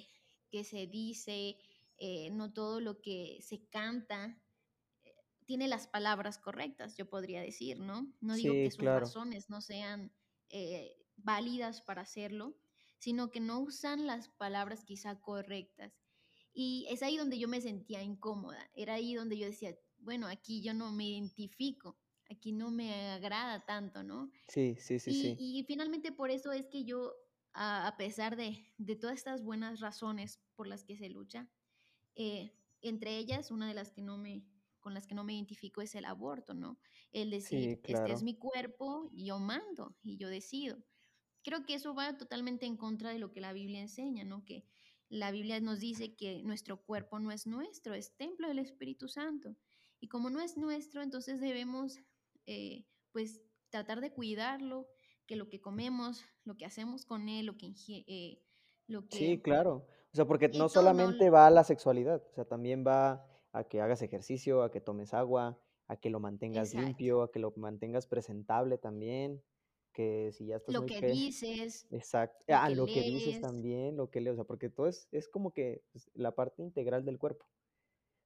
[0.50, 1.58] que se dice,
[1.98, 4.42] eh, no todo lo que se canta
[5.46, 8.14] tiene las palabras correctas, yo podría decir, ¿no?
[8.22, 8.94] No digo que sus claro.
[8.94, 10.16] razones no sean
[10.50, 12.58] eh, válidas para hacerlo,
[12.98, 16.00] sino que no usan las palabras quizá correctas.
[16.54, 20.62] Y es ahí donde yo me sentía incómoda, era ahí donde yo decía, bueno, aquí
[20.62, 22.00] yo no me identifico,
[22.30, 24.32] aquí no me agrada tanto, ¿no?
[24.48, 25.40] Sí, sí, sí, Y, sí.
[25.40, 27.14] y finalmente por eso es que yo,
[27.54, 31.50] a, a pesar de, de todas estas buenas razones por las que se lucha,
[32.16, 34.48] eh, entre ellas, una de las que no me,
[34.80, 36.80] con las que no me identifico es el aborto, ¿no?
[37.12, 38.24] El Sí, decir, este es claro.
[38.24, 40.84] mi cuerpo, yo mando y yo decido.
[41.44, 44.46] Creo que eso va totalmente en contra de lo que la Biblia enseña, ¿no?
[44.46, 44.66] Que
[45.10, 49.58] la Biblia nos dice que nuestro cuerpo no es nuestro, es templo del Espíritu Santo.
[50.00, 51.98] Y como no es nuestro, entonces debemos,
[52.46, 54.88] eh, pues, tratar de cuidarlo,
[55.32, 58.44] que lo que comemos, lo que hacemos con él, lo que, eh,
[58.88, 59.88] lo Sí, que, claro.
[60.12, 63.80] O sea, porque no solamente va a la sexualidad, o sea, también va a que
[63.80, 66.86] hagas ejercicio, a que tomes agua, a que lo mantengas Exacto.
[66.86, 69.42] limpio, a que lo mantengas presentable también,
[69.94, 73.40] que si ya estás Lo muy que dices, exacto, lo ah, que lo que dices
[73.40, 76.62] también, lo que lees, o sea, porque todo es es como que, pues, la parte
[76.62, 77.46] integral del cuerpo.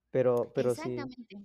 [0.10, 1.38] Pero pero sí, exactamente.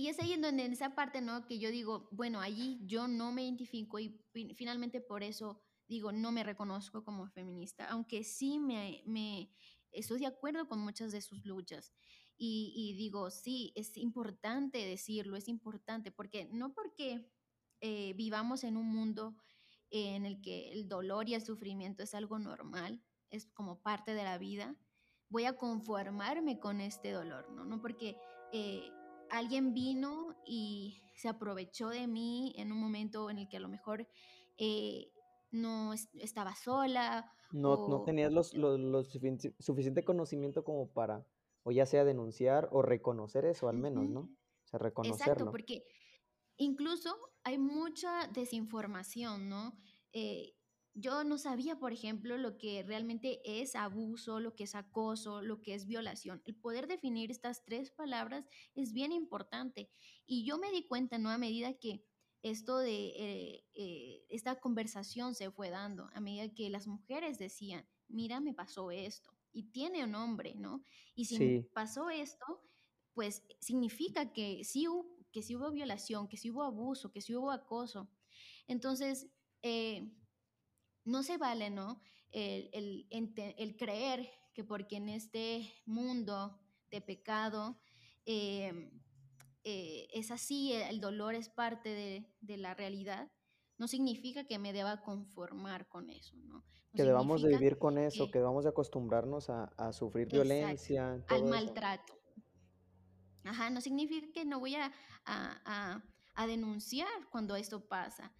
[0.00, 1.44] Y es ahí en donde en esa parte, ¿no?
[1.46, 6.10] Que yo digo, bueno, allí yo no me identifico y fin- finalmente por eso digo,
[6.10, 9.50] no me reconozco como feminista, aunque sí me, me
[9.92, 11.92] estoy de acuerdo con muchas de sus luchas.
[12.38, 17.30] Y, y digo, sí, es importante decirlo, es importante, porque no porque
[17.82, 19.36] eh, vivamos en un mundo
[19.90, 24.24] en el que el dolor y el sufrimiento es algo normal, es como parte de
[24.24, 24.74] la vida,
[25.28, 27.66] voy a conformarme con este dolor, ¿no?
[27.66, 28.16] No porque
[28.52, 28.90] eh,
[29.30, 33.68] alguien vino y se aprovechó de mí en un momento en el que a lo
[33.68, 34.06] mejor
[34.58, 35.12] eh,
[35.50, 38.04] no es- estaba sola no no o...
[38.04, 41.26] tenías los los los sufici suficiente conocimiento como para,
[41.64, 44.20] o ya sea denunciar o reconocer eso al menos, ¿no?
[44.20, 45.50] O sea, Exacto, reconocerlo.
[45.50, 45.84] porque
[46.56, 49.78] Incluso hay mucha desinformación, ¿no?
[50.12, 50.52] Eh,
[50.94, 55.62] yo no sabía, por ejemplo, lo que realmente es abuso, lo que es acoso, lo
[55.62, 56.42] que es violación.
[56.44, 59.90] El poder definir estas tres palabras es bien importante.
[60.26, 61.30] Y yo me di cuenta, ¿no?
[61.30, 62.04] A medida que
[62.42, 67.86] esto de eh, eh, esta conversación se fue dando, a medida que las mujeres decían,
[68.08, 70.84] mira, me pasó esto, y tiene un nombre, ¿no?
[71.14, 72.44] Y si me pasó esto,
[73.14, 77.34] pues significa que sí, hu- que sí hubo violación, que sí hubo abuso, que sí
[77.34, 78.10] hubo acoso.
[78.66, 79.28] Entonces,
[79.62, 80.12] eh,
[81.04, 82.00] no se vale, ¿no?
[82.32, 86.58] El, el, ente- el creer que porque en este mundo
[86.90, 87.80] de pecado
[88.26, 88.90] eh,
[89.64, 93.30] eh, es así, el dolor es parte de, de la realidad,
[93.78, 96.54] no significa que me deba conformar con eso, ¿no?
[96.58, 100.24] No Que debamos de vivir con eso, que, que debamos de acostumbrarnos a a sufrir
[100.24, 101.46] exacto, violencia, al eso.
[101.46, 102.14] maltrato.
[103.44, 104.92] Ajá, no significa que no voy a,
[105.24, 106.02] a, a-
[106.34, 108.32] a denunciar cuando esto pasa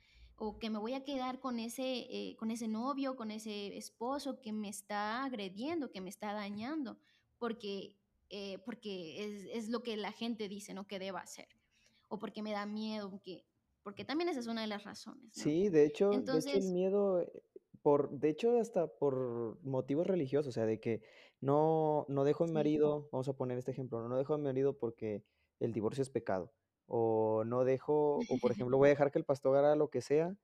[0.43, 4.41] o que me voy a quedar con ese, eh, con ese novio, con ese esposo
[4.41, 6.99] que me está agrediendo, que me está dañando,
[7.37, 7.99] porque,
[8.31, 10.87] eh, porque es, es lo que la gente dice, ¿no?
[10.87, 11.47] Que deba hacer,
[12.09, 13.45] o porque me da miedo, porque,
[13.83, 15.43] porque también esa es una de las razones, ¿no?
[15.43, 17.43] Sí, de hecho de hecho, el Entonces, miedo, eh,
[17.83, 21.03] por de hecho, hasta por motivos religiosos, o sea, de que
[21.43, 24.45] no no dejo a mi marido, vamos a poner este ejemplo, no dejo a mi
[24.45, 25.23] marido porque
[25.59, 26.55] el divorcio es pecado,
[26.93, 30.01] o no dejo o, por ejemplo, voy a dejar que el pastor haga lo que
[30.03, 30.37] sea,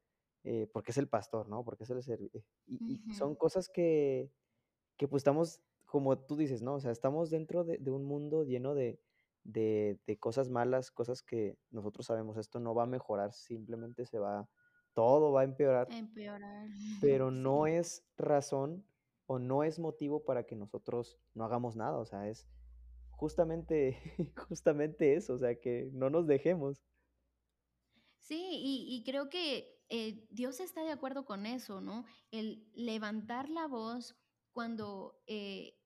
[0.45, 1.65] eh, porque es el pastor, ¿no?
[1.65, 4.31] Porque es el servi eh, y son cosas que
[4.97, 6.75] que, pues, estamos, como tú dices, ¿no?
[6.75, 9.01] O sea, estamos dentro de de un mundo lleno de
[9.43, 14.21] de de cosas malas, cosas que nosotros sabemos, esto no va a mejorar, simplemente se
[14.21, 14.49] va
[14.95, 16.69] todo va a empeorar, Empeorar,
[17.03, 18.87] pero no es razón
[19.27, 22.47] o no es motivo para que nosotros no hagamos nada, o sea, es
[23.17, 23.99] justamente
[24.49, 26.83] justamente eso, o sea, que no nos dejemos.
[28.21, 32.05] Sí, y, y creo que eh, Dios está de acuerdo con eso, ¿no?
[32.31, 34.17] El levantar la voz
[34.53, 35.79] cuando, eh,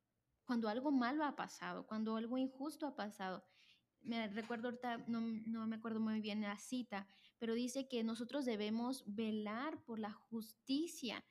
[0.45, 3.45] cuando algo malo ha pasado, cuando algo injusto ha pasado.
[4.03, 7.07] Me recuerdo ahorita, no, no me acuerdo muy bien la cita,
[7.39, 11.23] pero dice que nosotros debemos velar por la justicia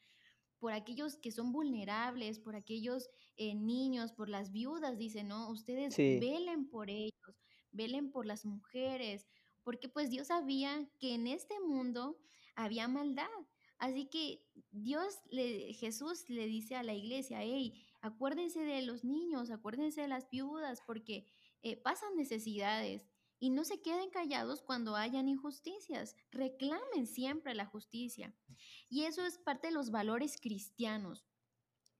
[0.59, 5.49] por aquellos que son vulnerables, por aquellos eh, niños, por las viudas, dice, ¿no?
[5.49, 7.41] Ustedes Sí, velen por ellos,
[7.71, 9.27] velen por las mujeres,
[9.63, 12.19] porque pues Dios sabía que en este mundo
[12.55, 13.27] había maldad.
[13.77, 19.51] Así que Dios, le, Jesús le dice a la iglesia, hey, acuérdense de los niños,
[19.51, 21.25] acuérdense de las viudas, porque
[21.61, 23.08] eh, pasan necesidades.
[23.39, 26.15] Y no se queden callados cuando hayan injusticias.
[26.31, 28.35] Reclamen siempre la justicia.
[28.89, 31.25] Y eso es parte de los valores cristianos,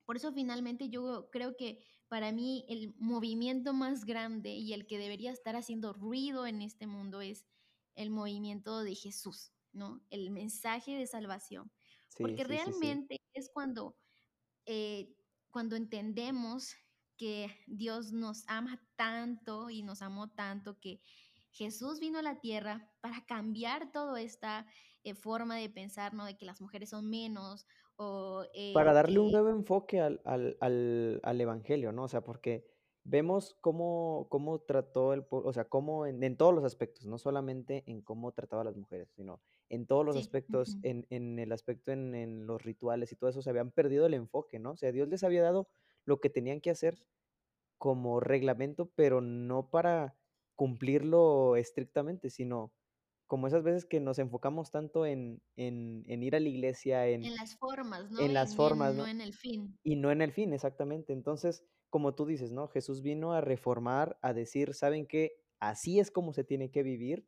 [0.04, 4.98] Por eso finalmente yo creo que para mí el movimiento más grande y el que
[4.98, 7.46] debería estar haciendo ruido en este mundo es
[7.94, 10.02] el movimiento de Jesús, ¿no?
[10.10, 11.70] El mensaje de salvación.
[12.08, 12.56] Sí, Porque sí, sí, sí.
[12.56, 13.96] realmente es cuando,
[14.66, 15.14] eh,
[15.50, 16.74] cuando entendemos
[17.16, 21.00] que Dios nos ama tanto y nos amó tanto que
[21.50, 24.66] Jesús vino a la tierra para cambiar toda esta
[25.04, 26.24] eh, forma de pensar, ¿no?
[26.24, 30.20] De que las mujeres son menos o Para eh, darle un que nuevo enfoque al
[30.24, 32.04] al al al evangelio, ¿no?
[32.04, 32.64] O sea, porque
[33.02, 37.18] vemos cómo cómo trató el pue o sea, cómo en en todos los aspectos, no
[37.18, 41.38] solamente en cómo trataba a las mujeres, sino en todos los sí, aspectos, en en
[41.40, 44.72] el aspecto en en los rituales y todo eso, se habían perdido el enfoque, ¿no?
[44.72, 45.68] O sea, Dios les había dado
[46.04, 47.04] lo que tenían que hacer
[47.78, 50.16] como reglamento, pero no para
[50.60, 52.70] cumplirlo estrictamente, sino
[53.26, 57.24] como esas veces que nos enfocamos tanto en en en ir a la iglesia, en
[57.24, 58.20] en las formas, ¿no?
[58.20, 59.08] en las formas, no ¿no?
[59.08, 59.78] en el fin.
[59.82, 61.14] Y no en el fin, exactamente.
[61.14, 62.68] Entonces, como tú dices, ¿no?
[62.68, 65.32] Jesús vino a reformar, a decir, ¿saben qué?
[65.60, 67.26] Así es como se tiene que vivir,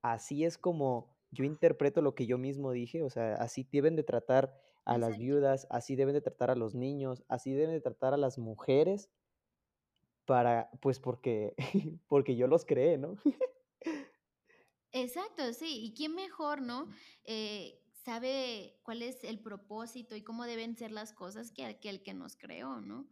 [0.00, 4.02] así es como yo interpreto lo que yo mismo dije, o sea, así deben de
[4.02, 8.14] tratar a las viudas, así deben de tratar a los niños, así deben de tratar
[8.14, 9.10] a las mujeres
[10.24, 11.54] para, pues porque,
[12.08, 13.16] porque yo los creé, ¿no?
[14.92, 15.84] Exacto, sí.
[15.84, 16.88] ¿Y quién mejor, no?
[17.24, 22.14] Eh, sabe cuál es el propósito y cómo deben ser las cosas que aquel que
[22.14, 23.08] nos creó, ¿no?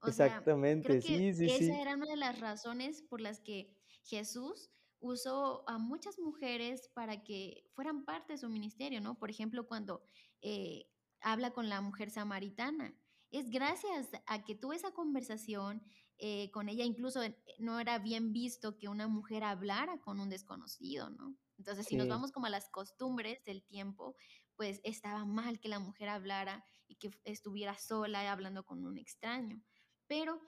[0.00, 1.70] O sea, creo Exactamente, que sí, sí, esa sí.
[1.70, 7.64] era una de las razones por las que Jesús usó a muchas mujeres para que
[7.72, 9.18] fueran parte de su ministerio, ¿no?
[9.18, 10.02] Por ejemplo, cuando
[10.42, 10.90] eh,
[11.20, 12.94] habla con la mujer samaritana.
[13.30, 15.82] Es gracias a que tuvo esa conversación
[16.18, 20.28] eh, con ella, incluso eh, no era bien visto que una mujer hablara con un
[20.28, 21.36] desconocido, ¿no?
[21.58, 24.16] Entonces, si nos vamos como a las costumbres del tiempo,
[24.56, 29.62] pues estaba mal que la mujer hablara y que estuviera sola hablando con un extraño.
[30.06, 30.40] Pero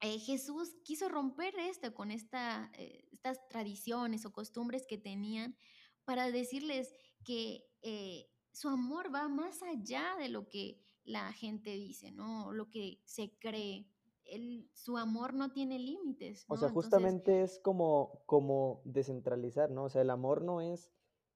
[0.00, 5.56] eh, Jesús quiso romper esto con esta, eh, estas tradiciones o costumbres que tenían
[6.04, 12.12] para decirles que eh, su amor va más allá de lo que la gente dice,
[12.12, 12.52] ¿no?
[12.52, 13.86] Lo que se cree.
[14.28, 19.84] Él- su amor no tiene límites, o sea, Entonces, justamente es como como descentralizar, ¿no?
[19.84, 20.92] O sea, el amor no es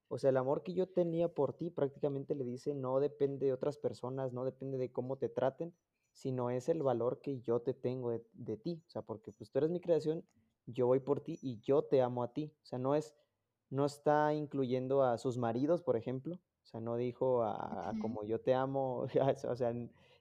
[0.09, 3.53] o sea, el amor que yo tenía por ti prácticamente le dice, no depende de
[3.53, 5.73] otras personas, no depende de cómo te traten,
[6.11, 8.83] sino es el valor que yo te tengo de de ti.
[8.87, 10.23] O sea, porque, pues, tú eres mi creación,
[10.67, 12.53] yo voy por ti y yo te amo a ti.
[12.61, 13.15] O sea, no es
[13.69, 16.35] no está incluyendo a sus maridos, por ejemplo.
[16.35, 19.05] O sea, no dijo a a como yo te amo,
[19.49, 19.73] o sea,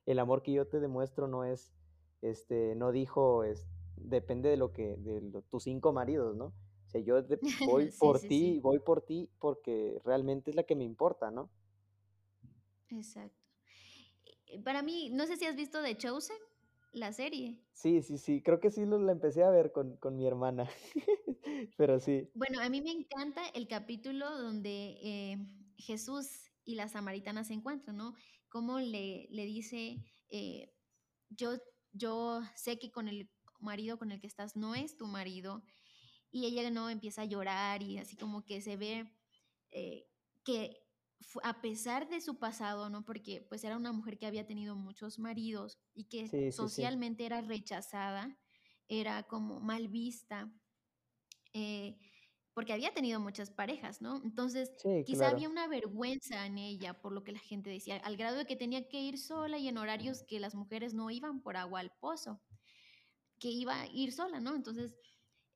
[0.06, 1.74] el amor que yo te demuestro no es,
[2.22, 6.46] este, no dijo, es depende de lo que de lo tus 5 maridos, ¿no?
[6.46, 10.50] O sea, yo de voy sí, por sí, ti, sí, voy por ti porque realmente
[10.50, 11.52] es la que me importa, ¿no?
[12.88, 13.48] exacto.
[14.46, 16.37] Eh, Para mí, no sé si has visto The Chosen,
[16.92, 17.64] la serie.
[17.74, 20.68] Sí, sí, sí, creo que sí lo la empecé a ver con con mi hermana,
[21.76, 25.37] pero sí, Bueno, a mí me encanta el capítulo donde eh,
[25.76, 28.14] Jesús y la samaritana se encuentran, ¿no?
[28.48, 30.74] Cómo le, le dice, eh,
[31.28, 31.58] yo,
[31.92, 35.62] yo sé que con el marido con el que estás no es tu marido,
[36.33, 39.07] y ella no empieza a llorar y así como que se ve
[39.70, 40.09] eh,
[40.42, 40.83] que
[41.44, 43.05] a pesar de su pasado, ¿no?
[43.05, 46.52] Porque pues era una mujer que había tenido muchos maridos y que sí, sí, sí.
[46.52, 48.37] socialmente era rechazada,
[48.88, 50.50] era como mal vista
[51.52, 51.98] eh,
[52.54, 54.20] porque había tenido muchas parejas, ¿no?
[54.24, 55.36] Entonces, Sí, quizá claro.
[55.36, 58.56] había una vergüenza en ella por lo que la gente decía, al grado de que
[58.56, 61.92] tenía que ir sola y en horarios que las mujeres no iban por agua al
[61.98, 62.40] pozo,
[63.38, 64.54] que iba a ir sola, ¿no?
[64.54, 64.94] Entonces,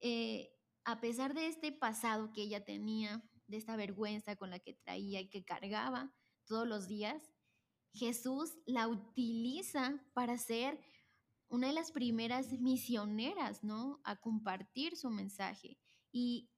[0.00, 0.52] eh,
[0.85, 5.20] a pesar de este pasado que ella tenía, de esta vergüenza con la que traía
[5.20, 6.12] y que cargaba
[6.46, 7.30] todos los días,
[7.92, 10.80] Jesús la utiliza para ser
[11.48, 14.00] una de las primeras misioneras, ¿no?
[14.04, 15.78] A compartir su mensaje.
[16.12, 16.50] Y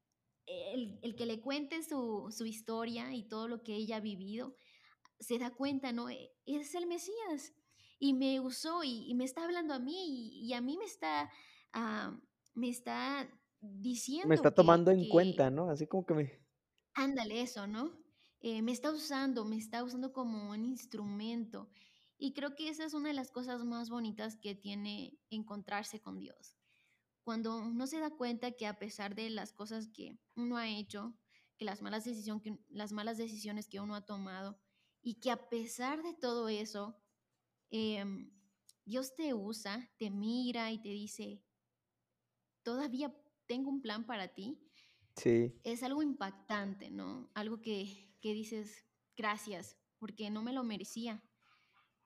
[0.75, 4.55] el, el que le cuente su, su, historia y todo lo que ella ha vivido,
[5.21, 6.09] se da cuenta, ¿no?
[6.09, 7.55] E, Es el Mesías.
[7.99, 10.85] Y me usó y, y me está hablando a mí y, y a mí me
[10.85, 11.31] está,
[11.75, 12.17] uh,
[12.55, 13.29] me está
[13.61, 15.71] Me está diciendo tomando que, en que cuenta, ¿no?
[15.71, 16.49] Así como que me
[16.95, 17.93] ándale eso, ¿no?
[18.41, 21.69] Eh, me está usando, me está usando como un instrumento.
[22.19, 26.19] Y creo que esa es una de las cosas más bonitas que tiene encontrarse con
[26.19, 26.58] Dios.
[27.29, 31.15] Cuando uno se da cuenta que a pesar de las cosas que uno ha hecho,
[31.59, 34.59] que las malas, decisión, que, las malas decisiones que uno ha tomado,
[35.03, 36.99] y que a pesar de todo eso,
[37.71, 38.03] eh,
[38.87, 41.45] Dios te usa, te mira y te dice,
[42.63, 43.15] todavía
[43.47, 44.59] tengo un plan para ti,
[45.15, 45.61] Sí.
[45.65, 47.31] es algo impactante, ¿no?
[47.35, 48.87] Algo que, que dices,
[49.19, 51.23] gracias, porque no me lo merecía.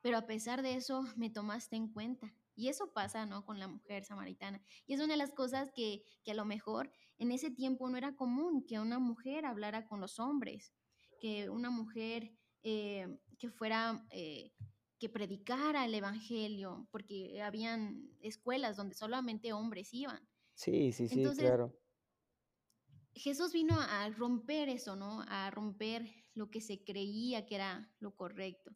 [0.01, 2.35] pero a pesar de eso me tomaste en cuenta.
[2.55, 3.45] Y eso pasa, ¿no?
[3.45, 4.63] Con la mujer samaritana.
[4.87, 7.97] Y es una de las cosas que, que a lo mejor en ese tiempo no
[7.97, 10.73] era común que una mujer hablara con los hombres,
[11.21, 12.33] que una mujer
[12.63, 13.07] eh,
[13.39, 14.53] que fuera, eh,
[14.99, 20.29] que predicara el Evangelio, porque habían escuelas donde solamente hombres iban.
[20.55, 21.77] Sí, sí, sí, Entonces, claro.
[23.15, 25.25] Jesús vino a romper eso, ¿no?
[25.29, 28.73] A romper lo que se creía que era lo correcto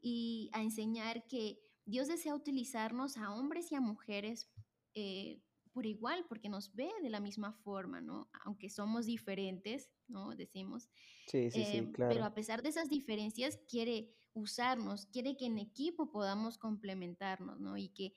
[0.00, 4.50] y a enseñar que Dios desea utilizarnos a hombres y a mujeres
[4.94, 8.30] eh, por igual, porque nos ve de la misma forma, ¿no?
[8.44, 10.36] Aunque somos diferentes, ¿no?
[10.36, 10.88] Decimos,
[11.26, 12.24] Sí, sí, sí, pero claro.
[12.24, 17.76] a pesar de esas diferencias, quiere usarnos, quiere que en equipo podamos complementarnos, ¿no?
[17.76, 18.14] Y que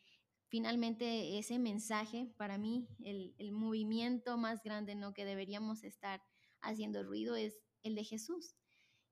[0.50, 5.14] finalmente ese mensaje, para mí, el, el movimiento más grande, ¿no?
[5.14, 6.22] Que deberíamos estar
[6.62, 8.56] haciendo ruido es el de Jesús.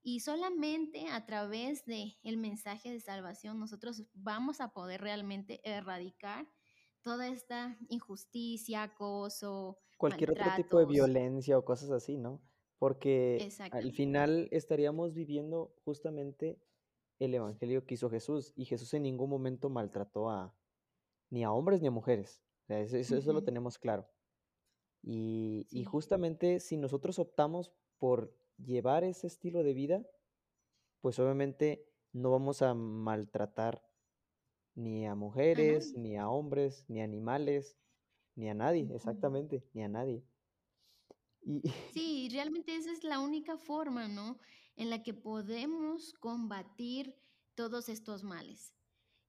[0.08, 6.47] Y solamente a través de el mensaje de salvación nosotros vamos a poder realmente erradicar
[7.01, 12.39] toda esta injusticia, acoso, Cualquier otro tipo de violencia o cosas así, ¿no?
[12.78, 16.62] Porque al final estaríamos viviendo justamente
[17.18, 20.56] el evangelio que hizo Jesús, y Jesús en ningún momento maltrató a
[21.32, 22.43] ni a hombres ni a mujeres.
[22.62, 24.08] O sea, eso eso lo tenemos claro.
[25.01, 30.06] Y justamente si nosotros optamos por llevar ese estilo de vida,
[31.01, 33.84] pues obviamente no vamos a maltratar
[34.76, 37.78] ni a mujeres, ni a hombres, ni a animales,
[38.36, 40.26] ni a nadie, exactamente, ni a nadie.
[41.41, 41.62] Y
[41.93, 44.39] Sí, realmente esa es la única forma, ¿no?
[44.76, 47.16] En la que podemos combatir
[47.56, 48.76] todos estos males.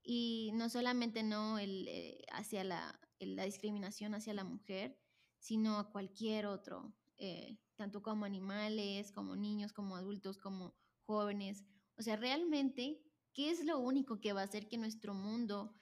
[0.02, 4.98] Y no solamente no el, eh, hacia la, el- la discriminación hacia la mujer,
[5.38, 11.64] sino a cualquier otro, eh, tanto como animales, como niños, como adultos, como jóvenes.
[11.98, 13.00] O sea, realmente,
[13.32, 15.74] ¿qué es lo único que va a hacer que nuestro mundo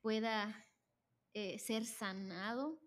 [0.00, 0.66] pueda
[1.34, 2.80] eh, ser sanado?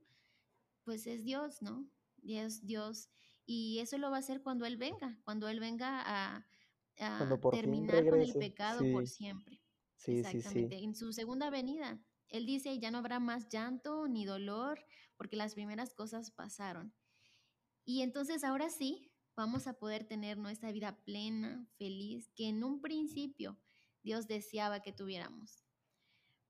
[0.83, 1.89] Pues es Dios, ¿no?
[2.17, 3.09] Dios, Dios.
[3.45, 6.47] Y eso lo va a hacer cuando Él venga, cuando Él venga a,
[7.51, 9.61] terminar con el pecado por siempre.
[9.95, 10.77] sí, Exactamente.
[10.77, 11.99] En su segunda venida,
[12.29, 14.83] Él dice, ya no habrá más llanto ni dolor,
[15.17, 16.93] porque las primeras cosas pasaron.
[17.85, 22.81] Y entonces ahora sí, vamos a poder tener nuestra vida plena, feliz, que en un
[22.81, 23.59] principio
[24.03, 25.63] Dios deseaba que tuviéramos.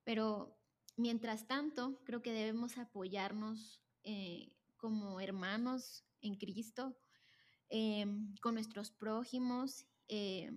[0.04, 0.58] Pero
[0.96, 6.96] mientras tanto, creo que debemos apoyarnos eh, como hermanos en Cristo,
[7.68, 8.06] eh,
[8.40, 9.86] con nuestros prójimos.
[10.08, 10.50] eh,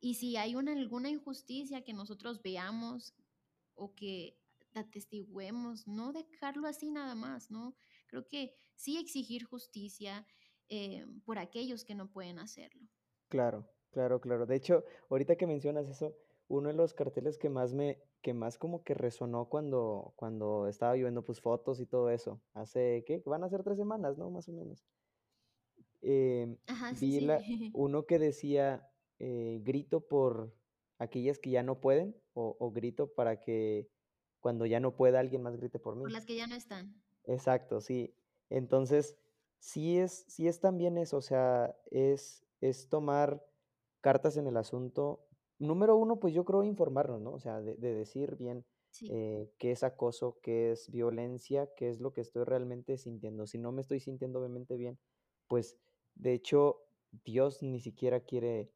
[0.00, 3.14] y si hay una, alguna injusticia que nosotros veamos
[3.74, 4.36] o que
[4.74, 7.76] atestiguemos, no dejarlo así nada más, ¿no?
[8.08, 8.52] Creo que
[8.82, 10.26] sí exigir justicia
[10.68, 12.88] eh, por aquellos que no pueden hacerlo.
[13.28, 14.46] claro, claro, claro.
[14.46, 16.16] De hecho, ahorita que mencionas eso,
[16.48, 20.96] uno de los carteles que más me que más como que resonó cuando cuando estaba
[20.96, 23.22] yo viendo, pues, fotos y todo eso, hace, ¿qué?
[23.26, 24.30] Van a ser 3 semanas, ¿no?
[24.30, 24.84] Más o menos.
[26.02, 27.72] Em, Ajá, sí, vi la sí.
[27.72, 30.54] uno que decía, eh, grito por
[30.98, 33.88] aquellas que ya no pueden, o o grito para que
[34.40, 36.12] cuando ya no pueda alguien más grite por por mí.
[36.12, 37.02] las que ya no están.
[37.24, 38.14] Exacto, sí.
[38.52, 39.18] Entonces,
[39.58, 43.46] sí es sí es también eso, o sea, es es tomar
[44.02, 45.28] cartas en el asunto.
[45.58, 47.32] Número uno, pues, yo creo informarnos, ¿no?
[47.34, 49.08] O sea, de de decir bien, Sí.
[49.08, 53.46] eh, qué es acoso, qué es violencia, qué es lo que estoy realmente sintiendo.
[53.46, 55.00] Si no me estoy sintiendo obviamente bien,
[55.48, 55.78] pues,
[56.14, 56.88] de hecho,
[57.24, 58.72] Dios ni siquiera quiere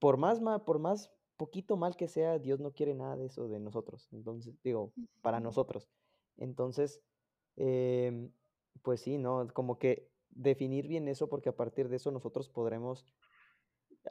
[0.00, 3.48] por más ma por más poquito mal que sea, Dios no quiere nada de eso
[3.48, 4.08] de nosotros.
[4.12, 5.90] Entonces, digo, para nosotros.
[6.36, 7.02] Entonces,
[7.56, 8.32] em,
[8.82, 9.46] pues sí, ¿no?
[9.52, 13.06] Como que definir bien eso, porque a partir de eso nosotros podremos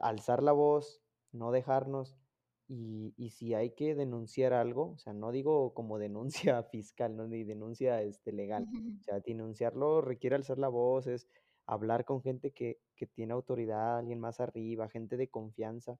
[0.00, 1.02] alzar la voz,
[1.32, 2.16] no dejarnos,
[2.68, 7.26] y y si hay que denunciar algo, o sea, no digo como denuncia fiscal, ¿no?
[7.26, 8.66] Ni denuncia, este, legal.
[9.00, 11.28] O sea, denunciarlo requiere alzar la voz, es
[11.66, 15.98] hablar con gente que que tiene autoridad, alguien más arriba, gente de confianza,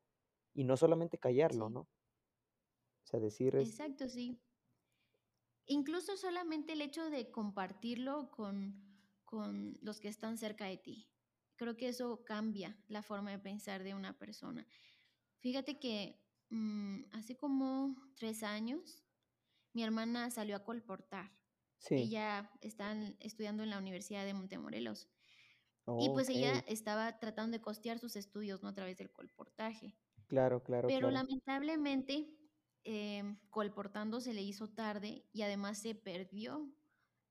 [0.55, 1.81] y no solamente callarlo, Sí, ¿no?
[1.81, 4.41] O sea, decir es exacto, sí.
[5.67, 8.83] Incluso solamente el hecho de compartirlo con,
[9.25, 11.09] con los que están cerca de ti.
[11.57, 14.67] Creo que eso cambia la forma de pensar de una persona.
[15.41, 19.05] Fíjate que mm, hace como tres años
[19.73, 21.33] mi hermana salió a colportar.
[21.79, 25.09] sí, Ella está estudiando en la Universidad de Montemorelos
[25.99, 28.69] y pues ella estaba tratando de costear sus estudios ¿no?
[28.69, 29.97] a través del colportaje.
[30.27, 31.13] claro, claro, Pero claro.
[31.13, 32.29] lamentablemente,
[32.85, 36.73] em, colportando se le hizo tarde y además se perdió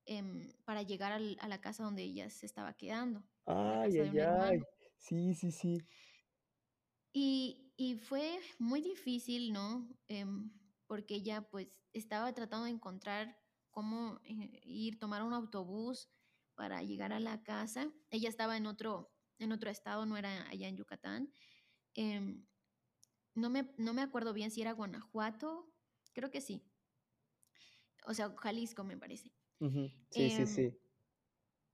[0.06, 4.60] em, para llegar al- a la casa donde ella se estaba quedando, Ay, ay, ay.
[4.96, 5.78] Sí, sí, sí.
[7.82, 9.88] y fue muy difícil, ¿no?
[10.06, 10.52] Em,
[10.86, 13.36] porque ella pues estaba tratando de encontrar
[13.70, 16.08] cómo eh, ir, tomar un autobús
[16.54, 17.92] para llegar a la casa.
[18.10, 21.32] Ella estaba en otro, en otro estado, no era allá en Yucatán.
[21.94, 22.46] Em,
[23.34, 25.72] no, me, no me acuerdo bien si era Guanajuato,
[26.12, 26.62] creo que sí.
[28.06, 29.32] O sea, Jalisco me parece.
[30.10, 30.78] Sí, sí, Em, sí.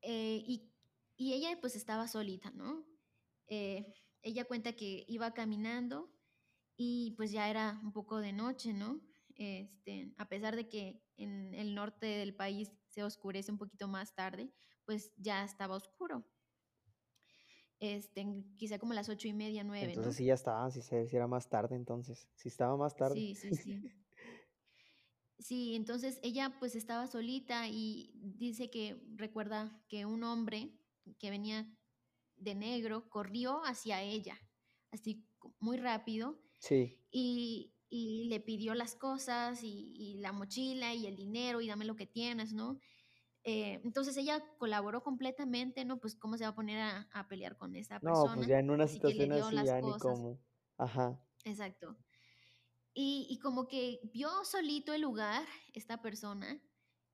[0.03, 0.73] eh, y,
[1.17, 2.87] y ella pues estaba solita, ¿no?
[3.47, 6.13] Eh, ella cuenta que iba caminando
[6.77, 9.01] y pues ya era un poco de noche, ¿no?
[9.37, 14.15] Este, a pesar de que en el norte del país se oscurece un poquito más
[14.15, 14.53] tarde,
[14.85, 16.27] pues ya estaba oscuro.
[17.81, 18.27] Este,
[18.57, 20.17] quizá como las ocho y media, nueve, Entonces ¿no?
[20.17, 22.29] sí ya estaba, se- sí era más tarde entonces.
[22.35, 23.15] Sí estaba más tarde.
[23.15, 23.81] Sí, sí, sí.
[25.39, 30.81] Sí, entonces ella pues estaba solita y dice que recuerda que un hombre
[31.21, 31.79] que venía
[32.37, 34.37] de negro corrió hacia ella,
[34.91, 35.29] así
[35.61, 41.17] muy rápido, Sí, y, y le pidió las cosas y, y la mochila y el
[41.17, 42.79] dinero y dame lo que tienes, ¿no?
[43.51, 45.99] Eh, entonces ella colaboró completamente, ¿no?
[45.99, 48.59] Pues cómo se va a poner a, a pelear con esa no, pues persona, ya
[48.59, 50.39] en una situación así ya ni cosas, cómo.
[50.77, 51.97] Ajá, exacto.
[52.93, 56.61] Y, y como que vio solito el lugar, esta persona,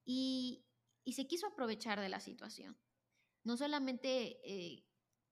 [0.04, 0.66] y,
[1.04, 2.76] y se quiso aprovechar de la situación.
[3.44, 4.84] No solamente eh,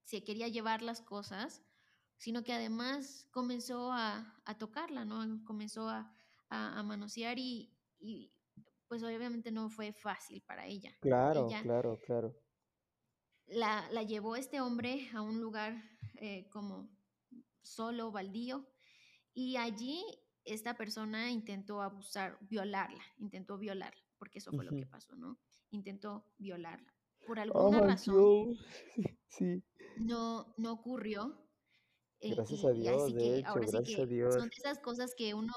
[0.04, 1.64] se quería llevar las cosas,
[2.16, 5.44] sino que además comenzó a, a tocarla, ¿no?
[5.44, 6.14] Comenzó a,
[6.48, 8.32] a, a manosear y, y,
[8.92, 12.36] pues obviamente no fue fácil para ella, claro, Ella claro, claro.
[13.46, 15.82] la, la llevó este hombre a un lugar
[16.16, 16.90] eh, como
[17.62, 18.68] solo, baldío,
[19.32, 20.04] y allí
[20.44, 25.40] esta persona intentó abusar, violarla, intentó violarla, porque eso fue lo que pasó, ¿no?
[25.70, 26.94] Intentó violarla.
[27.26, 28.58] Por alguna Ay, razón.
[29.26, 29.64] Sí,
[29.96, 31.48] no, no ocurrió.
[32.20, 34.34] eh, gracias a Dios, así de que hecho, ahora sí gracias a Dios.
[34.34, 35.54] son esas cosas que uno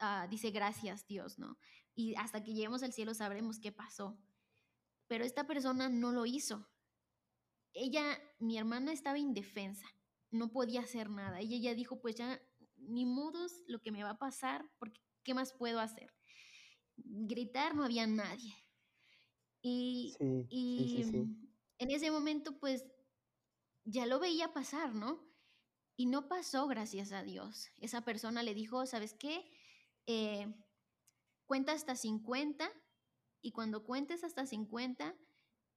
[0.00, 1.56] ah, dice gracias Dios, ¿no?
[1.98, 4.16] Y hasta que lleguemos al cielo sabremos qué pasó.
[5.08, 6.70] Pero esta persona no lo hizo.
[7.72, 9.84] Ella, mi hermana estaba indefensa,
[10.30, 11.40] no podía hacer nada.
[11.40, 12.40] Ella ya dijo, pues ya
[12.76, 16.14] ni modos lo que me va a pasar, porque ¿qué más puedo hacer?
[16.96, 18.54] Gritar no había nadie.
[19.60, 21.16] Y, Sí, sí, sí, y sí.
[21.16, 22.84] mm, en ese momento, pues
[23.82, 25.28] ya lo veía pasar, ¿no?
[25.96, 27.70] Y no pasó, gracias a Dios.
[27.80, 29.50] Esa persona le dijo, ¿sabes qué?
[30.06, 30.46] Eh,
[31.48, 32.70] cuenta hasta 50
[33.42, 35.16] y cuando cuentes hasta 50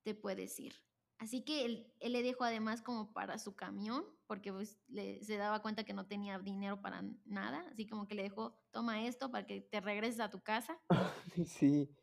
[0.03, 0.75] te puedes ir.
[1.17, 5.37] Así que él, él le dejó además como para su camión, porque pues, le- se
[5.37, 9.31] daba cuenta que no tenía dinero para nada, así como que le dejó, toma esto
[9.31, 10.79] para que te regreses a tu casa.
[11.45, 11.95] Sí,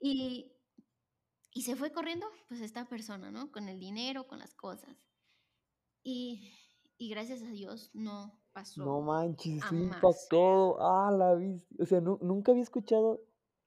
[0.00, 0.52] Y,
[1.52, 3.50] y se fue corriendo, pues esta persona, ¿no?
[3.50, 4.96] Con el dinero, con las cosas.
[6.02, 6.52] Y,
[6.96, 8.40] y gracias a Dios no
[8.76, 10.76] no manches, estoy impactado.
[10.80, 11.82] Ah, la viste.
[11.82, 13.20] O sea, nu- nunca había escuchado.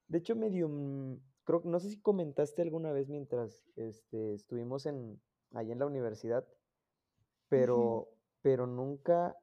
[0.08, 5.20] De hecho, medio, mm, creo, no sé si comentaste alguna vez mientras este, estuvimos en,
[5.52, 6.46] allá en la universidad,
[7.48, 8.08] pero,
[8.42, 9.36] pero nunca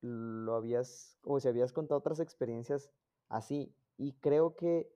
[0.00, 2.90] lo habías, o sea, habías contado otras experiencias
[3.28, 3.74] así.
[3.96, 4.90] Y creo que,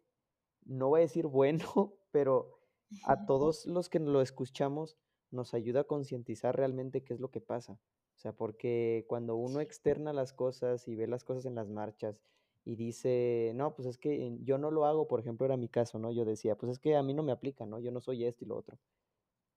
[0.64, 1.64] no voy a decir bueno,
[2.10, 2.58] pero
[3.04, 4.96] a todos los que lo escuchamos
[5.30, 7.78] nos ayuda a concientizar realmente qué es lo que pasa.
[8.18, 12.20] O sea, porque cuando uno externa las cosas y ve las cosas en las marchas
[12.64, 16.00] y dice, no, pues es que yo no lo hago, por ejemplo, era mi caso,
[16.00, 16.10] ¿no?
[16.10, 17.78] Yo decía, pues es que a mí no me aplica, ¿no?
[17.78, 18.76] Yo no soy esto y lo otro.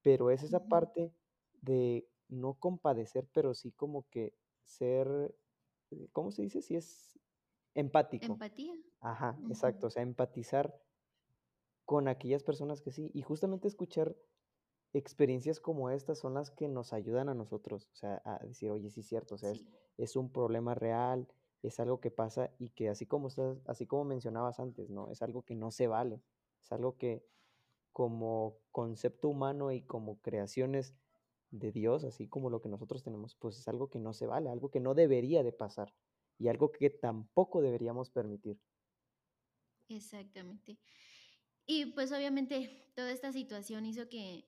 [0.03, 1.11] Pero es esa parte
[1.63, 5.33] de no compadecer, pero sí como que ser,
[5.89, 6.61] eh, ¿cómo se dice?
[6.61, 7.19] Sí es
[7.73, 8.33] empático.
[8.33, 8.75] Empatía.
[8.99, 9.53] Ajá, Ujú.
[9.53, 9.87] exacto.
[9.87, 10.79] O sea, empatizar
[11.83, 13.09] con aquellas personas que sí.
[13.15, 14.15] Y justamente escuchar
[14.93, 18.89] experiencias como estas son las que nos ayudan a nosotros, o sea, a decir, oye,
[18.89, 19.65] sí es cierto, o sea, es,
[19.97, 21.27] es un problema real,
[21.63, 25.09] es algo que pasa y que así como estás, así como mencionabas antes, ¿no?
[25.11, 26.21] Es algo que no se vale,
[26.61, 27.25] es algo que
[27.93, 30.95] como concepto humano y como creaciones
[31.51, 34.49] de Dios, así como lo que nosotros tenemos, pues es algo que no se vale,
[34.49, 35.93] algo que no debería de pasar
[36.37, 38.59] y algo que tampoco deberíamos permitir.
[39.89, 40.79] exactamente.
[41.65, 44.45] Y pues obviamente toda esta situación hizo que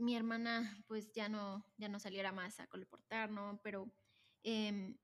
[0.00, 3.60] mi hermana pues ya no, ya no saliera más a colportar, ¿no?
[3.62, 3.92] Pero
[4.42, 4.98] em,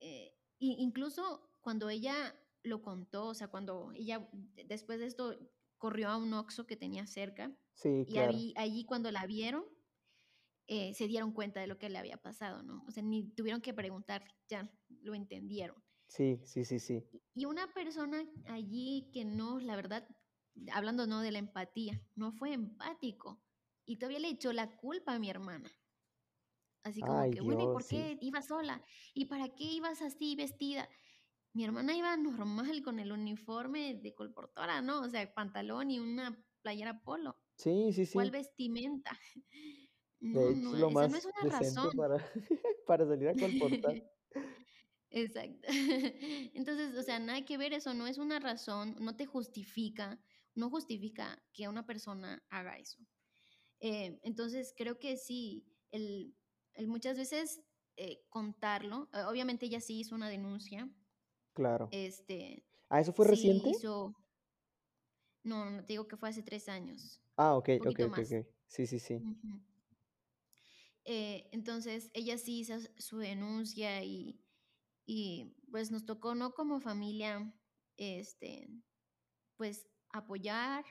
[0.00, 5.38] eh, incluso cuando ella lo contó, o sea, cuando ella de- después de esto
[5.78, 8.32] corrió a un Oxxo que tenía cerca Sí, y claro.
[8.32, 9.64] allí, allí cuando la vieron,
[10.66, 12.84] eh, se dieron cuenta de lo que le había pasado, ¿no?
[12.86, 15.82] O sea, ni tuvieron que preguntar, ya lo entendieron.
[16.06, 17.04] Sí, sí, sí, sí.
[17.34, 20.06] Y una persona allí que no, la verdad,
[20.72, 23.42] hablando no de la empatía, no fue empático
[23.90, 25.68] y todavía le echó la culpa a mi hermana.
[26.84, 27.96] Así como Ay, que, bueno, ¿y por sí.
[27.96, 28.82] qué ibas sola?
[29.14, 30.88] ¿Y para qué ibas así vestida?
[31.52, 35.00] Mi hermana iba normal con el uniforme de colportora, ¿no?
[35.00, 37.36] O sea, pantalón y una playera polo.
[37.56, 38.30] Sí, sí, ¿Cuál sí.
[38.30, 39.10] vestimenta?
[40.20, 41.96] De hecho, no, es lo no es una razón.
[41.96, 42.18] para
[42.86, 43.94] para salir a colportar.
[45.10, 45.68] Exacto.
[46.54, 50.20] Entonces, o sea, nada que ver, eso no es una razón, no te justifica,
[50.54, 52.98] no justifica que una persona haga eso.
[53.80, 56.36] Eh, entonces, creo que sí, el,
[56.74, 57.62] el muchas veces
[57.96, 60.90] eh, contarlo, eh, obviamente ella sí hizo una denuncia,
[61.54, 61.86] Claro.
[61.90, 63.70] este, ¿Ah, eso fue sí reciente?
[63.70, 64.14] hizo,
[65.42, 68.28] no, no, te digo que fue hace tres años, Ah, okey, más.
[68.28, 68.46] okey.
[68.66, 69.24] Sí, sí, sí.
[71.04, 74.40] Eh, entonces, ella sí hizo su denuncia y,
[75.06, 76.52] y pues nos tocó, ¿no?
[76.54, 77.54] Como familia,
[77.96, 78.68] este,
[79.56, 80.84] pues apoyar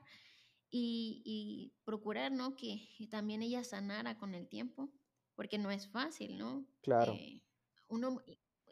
[0.69, 2.55] y, y procurar, ¿no?
[2.55, 4.91] Que también ella sanara con el tiempo,
[5.35, 6.67] porque no es fácil, ¿no?
[6.81, 7.21] Claro.
[7.21, 7.41] Eh,
[7.87, 8.21] uno,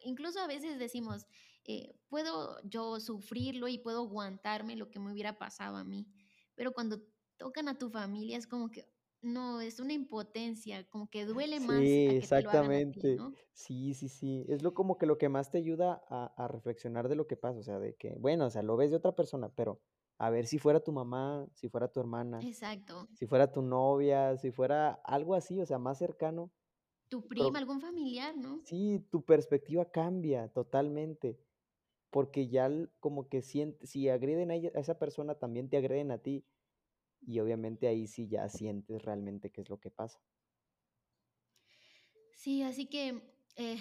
[0.03, 1.25] incluso a veces decimos,
[1.65, 6.07] eh, puedo yo sufrirlo y puedo aguantarme lo que me hubiera pasado a mí,
[6.55, 7.01] pero cuando
[7.37, 8.85] tocan a tu familia es como que,
[9.21, 12.83] no, es una impotencia, como que duele más Sí, a que te lo hagan a
[12.91, 13.17] ti, exactamente.
[13.17, 13.37] ¿no?
[13.53, 14.45] Sí, sí, sí.
[14.47, 17.35] Es lo como que lo que más te ayuda a a reflexionar de lo que
[17.37, 19.81] pasa, o sea, de que, bueno, o sea, lo ves de otra persona, pero
[20.17, 23.07] a ver si fuera tu mamá, si fuera tu hermana, Exacto.
[23.13, 26.53] si fuera tu novia, si fuera algo así, o sea, más cercano,
[27.09, 28.53] Tu prima, algún familiar, ¿no?
[28.63, 31.39] sí, tu perspectiva cambia totalmente,
[32.11, 35.77] porque ya l como que sientes si agreden a ella a esa persona, también te
[35.77, 36.47] agreden a ti,
[37.21, 40.21] y obviamente ahí sí ya sientes realmente qué es lo que pasa.
[42.31, 43.21] Sí, así que
[43.55, 43.79] eh,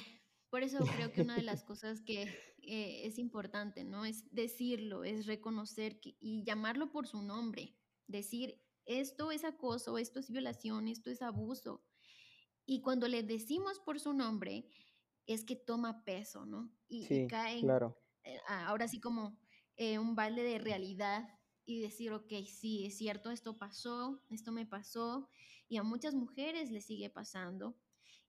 [0.57, 2.23] por eso creo que una de las cosas que
[2.63, 4.07] eh, es importante, ¿no?
[4.07, 7.77] Es decirlo, es reconocer que- y llamarlo por su nombre.
[8.07, 11.85] Decir, esto es acoso, esto es violación, esto es abuso.
[12.65, 14.67] Y cuando le decimos por su nombre,
[15.27, 16.75] es que toma peso, ¿no?
[16.89, 17.99] Y, y Sí, cae en, claro.
[18.25, 19.39] eh, a- ahora sí como
[19.77, 21.29] eh, un balde de realidad
[21.67, 25.29] y decir, ok, sí, es cierto, esto pasó, esto me pasó,
[25.69, 27.79] y a muchas mujeres les sigue pasando.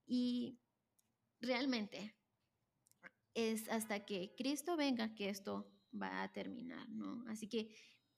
[0.05, 0.59] Y
[1.39, 2.16] realmente
[3.38, 7.24] es hasta que Cristo venga que esto va a terminar, ¿no?
[7.28, 7.70] Así que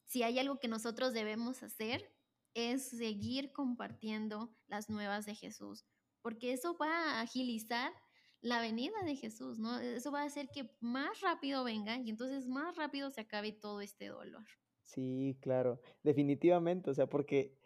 [0.05, 2.15] si hay algo que nosotros debemos hacer
[2.53, 5.85] es seguir compartiendo las nuevas de Jesús,
[6.21, 7.91] porque eso va a agilizar
[8.39, 9.77] la venida de Jesús, ¿no?
[9.79, 13.81] Eso va a hacer que más rápido venga y entonces más rápido se acabe todo
[13.81, 14.45] este dolor.
[14.83, 17.57] Sí, claro, definitivamente, o sea, porque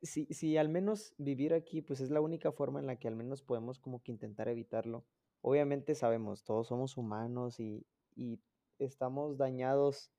[0.00, 3.16] si si al menos vivir aquí, pues, es la única forma en la que al
[3.16, 5.06] menos podemos como que intentar evitarlo.
[5.42, 7.86] Obviamente sabemos, todos somos humanos y
[8.18, 8.40] y
[8.80, 10.12] estamos dañados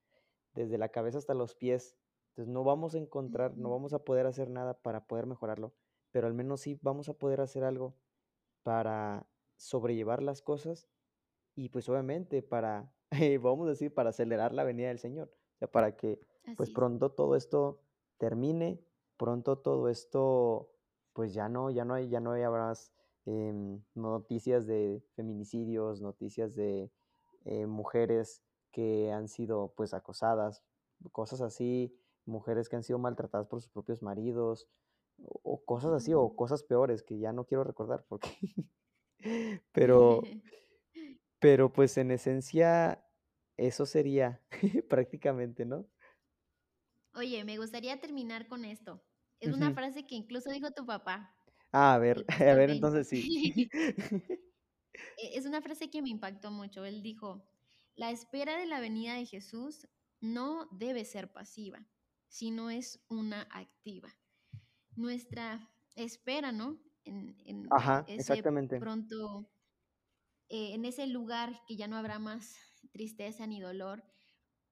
[0.54, 1.98] desde la cabeza hasta los pies.
[2.30, 5.76] Entonces, no vamos a encontrar, no vamos a poder hacer nada para poder mejorarlo,
[6.12, 7.98] pero al menos sí vamos a poder hacer algo
[8.64, 10.90] para sobrellevar las cosas
[11.56, 15.32] y, pues, obviamente para, eh, vamos a decir, para acelerar la venida del Señor.
[15.56, 16.22] O sea, para que,
[16.56, 16.72] pues, es.
[16.72, 17.84] pronto todo esto
[18.18, 18.86] termine,
[19.18, 20.72] pronto todo esto,
[21.14, 22.94] pues, ya no ya no hay ya no haya más,
[23.26, 26.92] em, noticias de feminicidios, noticias de,
[27.46, 30.64] eh, mujeres que han sido, pues, acosadas,
[31.12, 31.96] cosas así,
[32.26, 34.68] mujeres que han sido maltratadas por sus propios maridos,
[35.18, 38.30] o cosas así, o cosas peores que ya no quiero recordar porque
[39.74, 40.22] pero
[41.40, 43.06] pero, pues, en esencia,
[43.58, 44.42] eso sería
[44.90, 45.88] prácticamente, ¿no?
[47.16, 49.02] Oye, me gustaría terminar con esto.
[49.40, 51.34] Es una frase que incluso dijo tu papá,
[51.72, 53.32] Ah, a ver, a ver, entonces sí.
[55.18, 56.86] E- Es una frase que me impactó mucho.
[56.86, 57.50] Él dijo,
[57.96, 59.88] la espera de la venida de Jesús
[60.22, 61.88] no debe ser pasiva,
[62.28, 64.18] sino es una activa.
[64.96, 66.82] Nuestra espera, ¿no?
[67.06, 68.80] En, en Ajá, ese exactamente.
[68.80, 69.52] pronto,
[70.50, 72.56] eh, en ese lugar que ya no habrá más
[72.92, 74.04] tristeza ni dolor,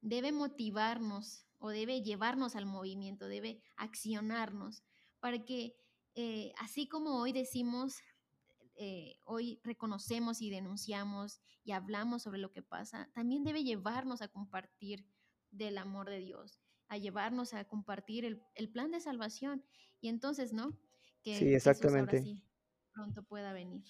[0.02, 4.84] debe motivarnos o debe llevarnos al movimiento, debe accionarnos
[5.20, 5.76] para que
[6.18, 8.02] eh, así como hoy decimos,
[8.76, 14.28] eh, hoy reconocemos y denunciamos y hablamos sobre lo que pasa, también debe llevarnos a
[14.28, 15.06] compartir
[15.52, 19.64] del amor de Dios, a llevarnos a compartir el, el plan de salvación
[20.02, 20.72] y entonces, ¿no?
[21.32, 22.22] Sí, Que Jesús ahora exactamente.
[22.24, 22.44] sí
[22.94, 23.86] pronto pueda venir.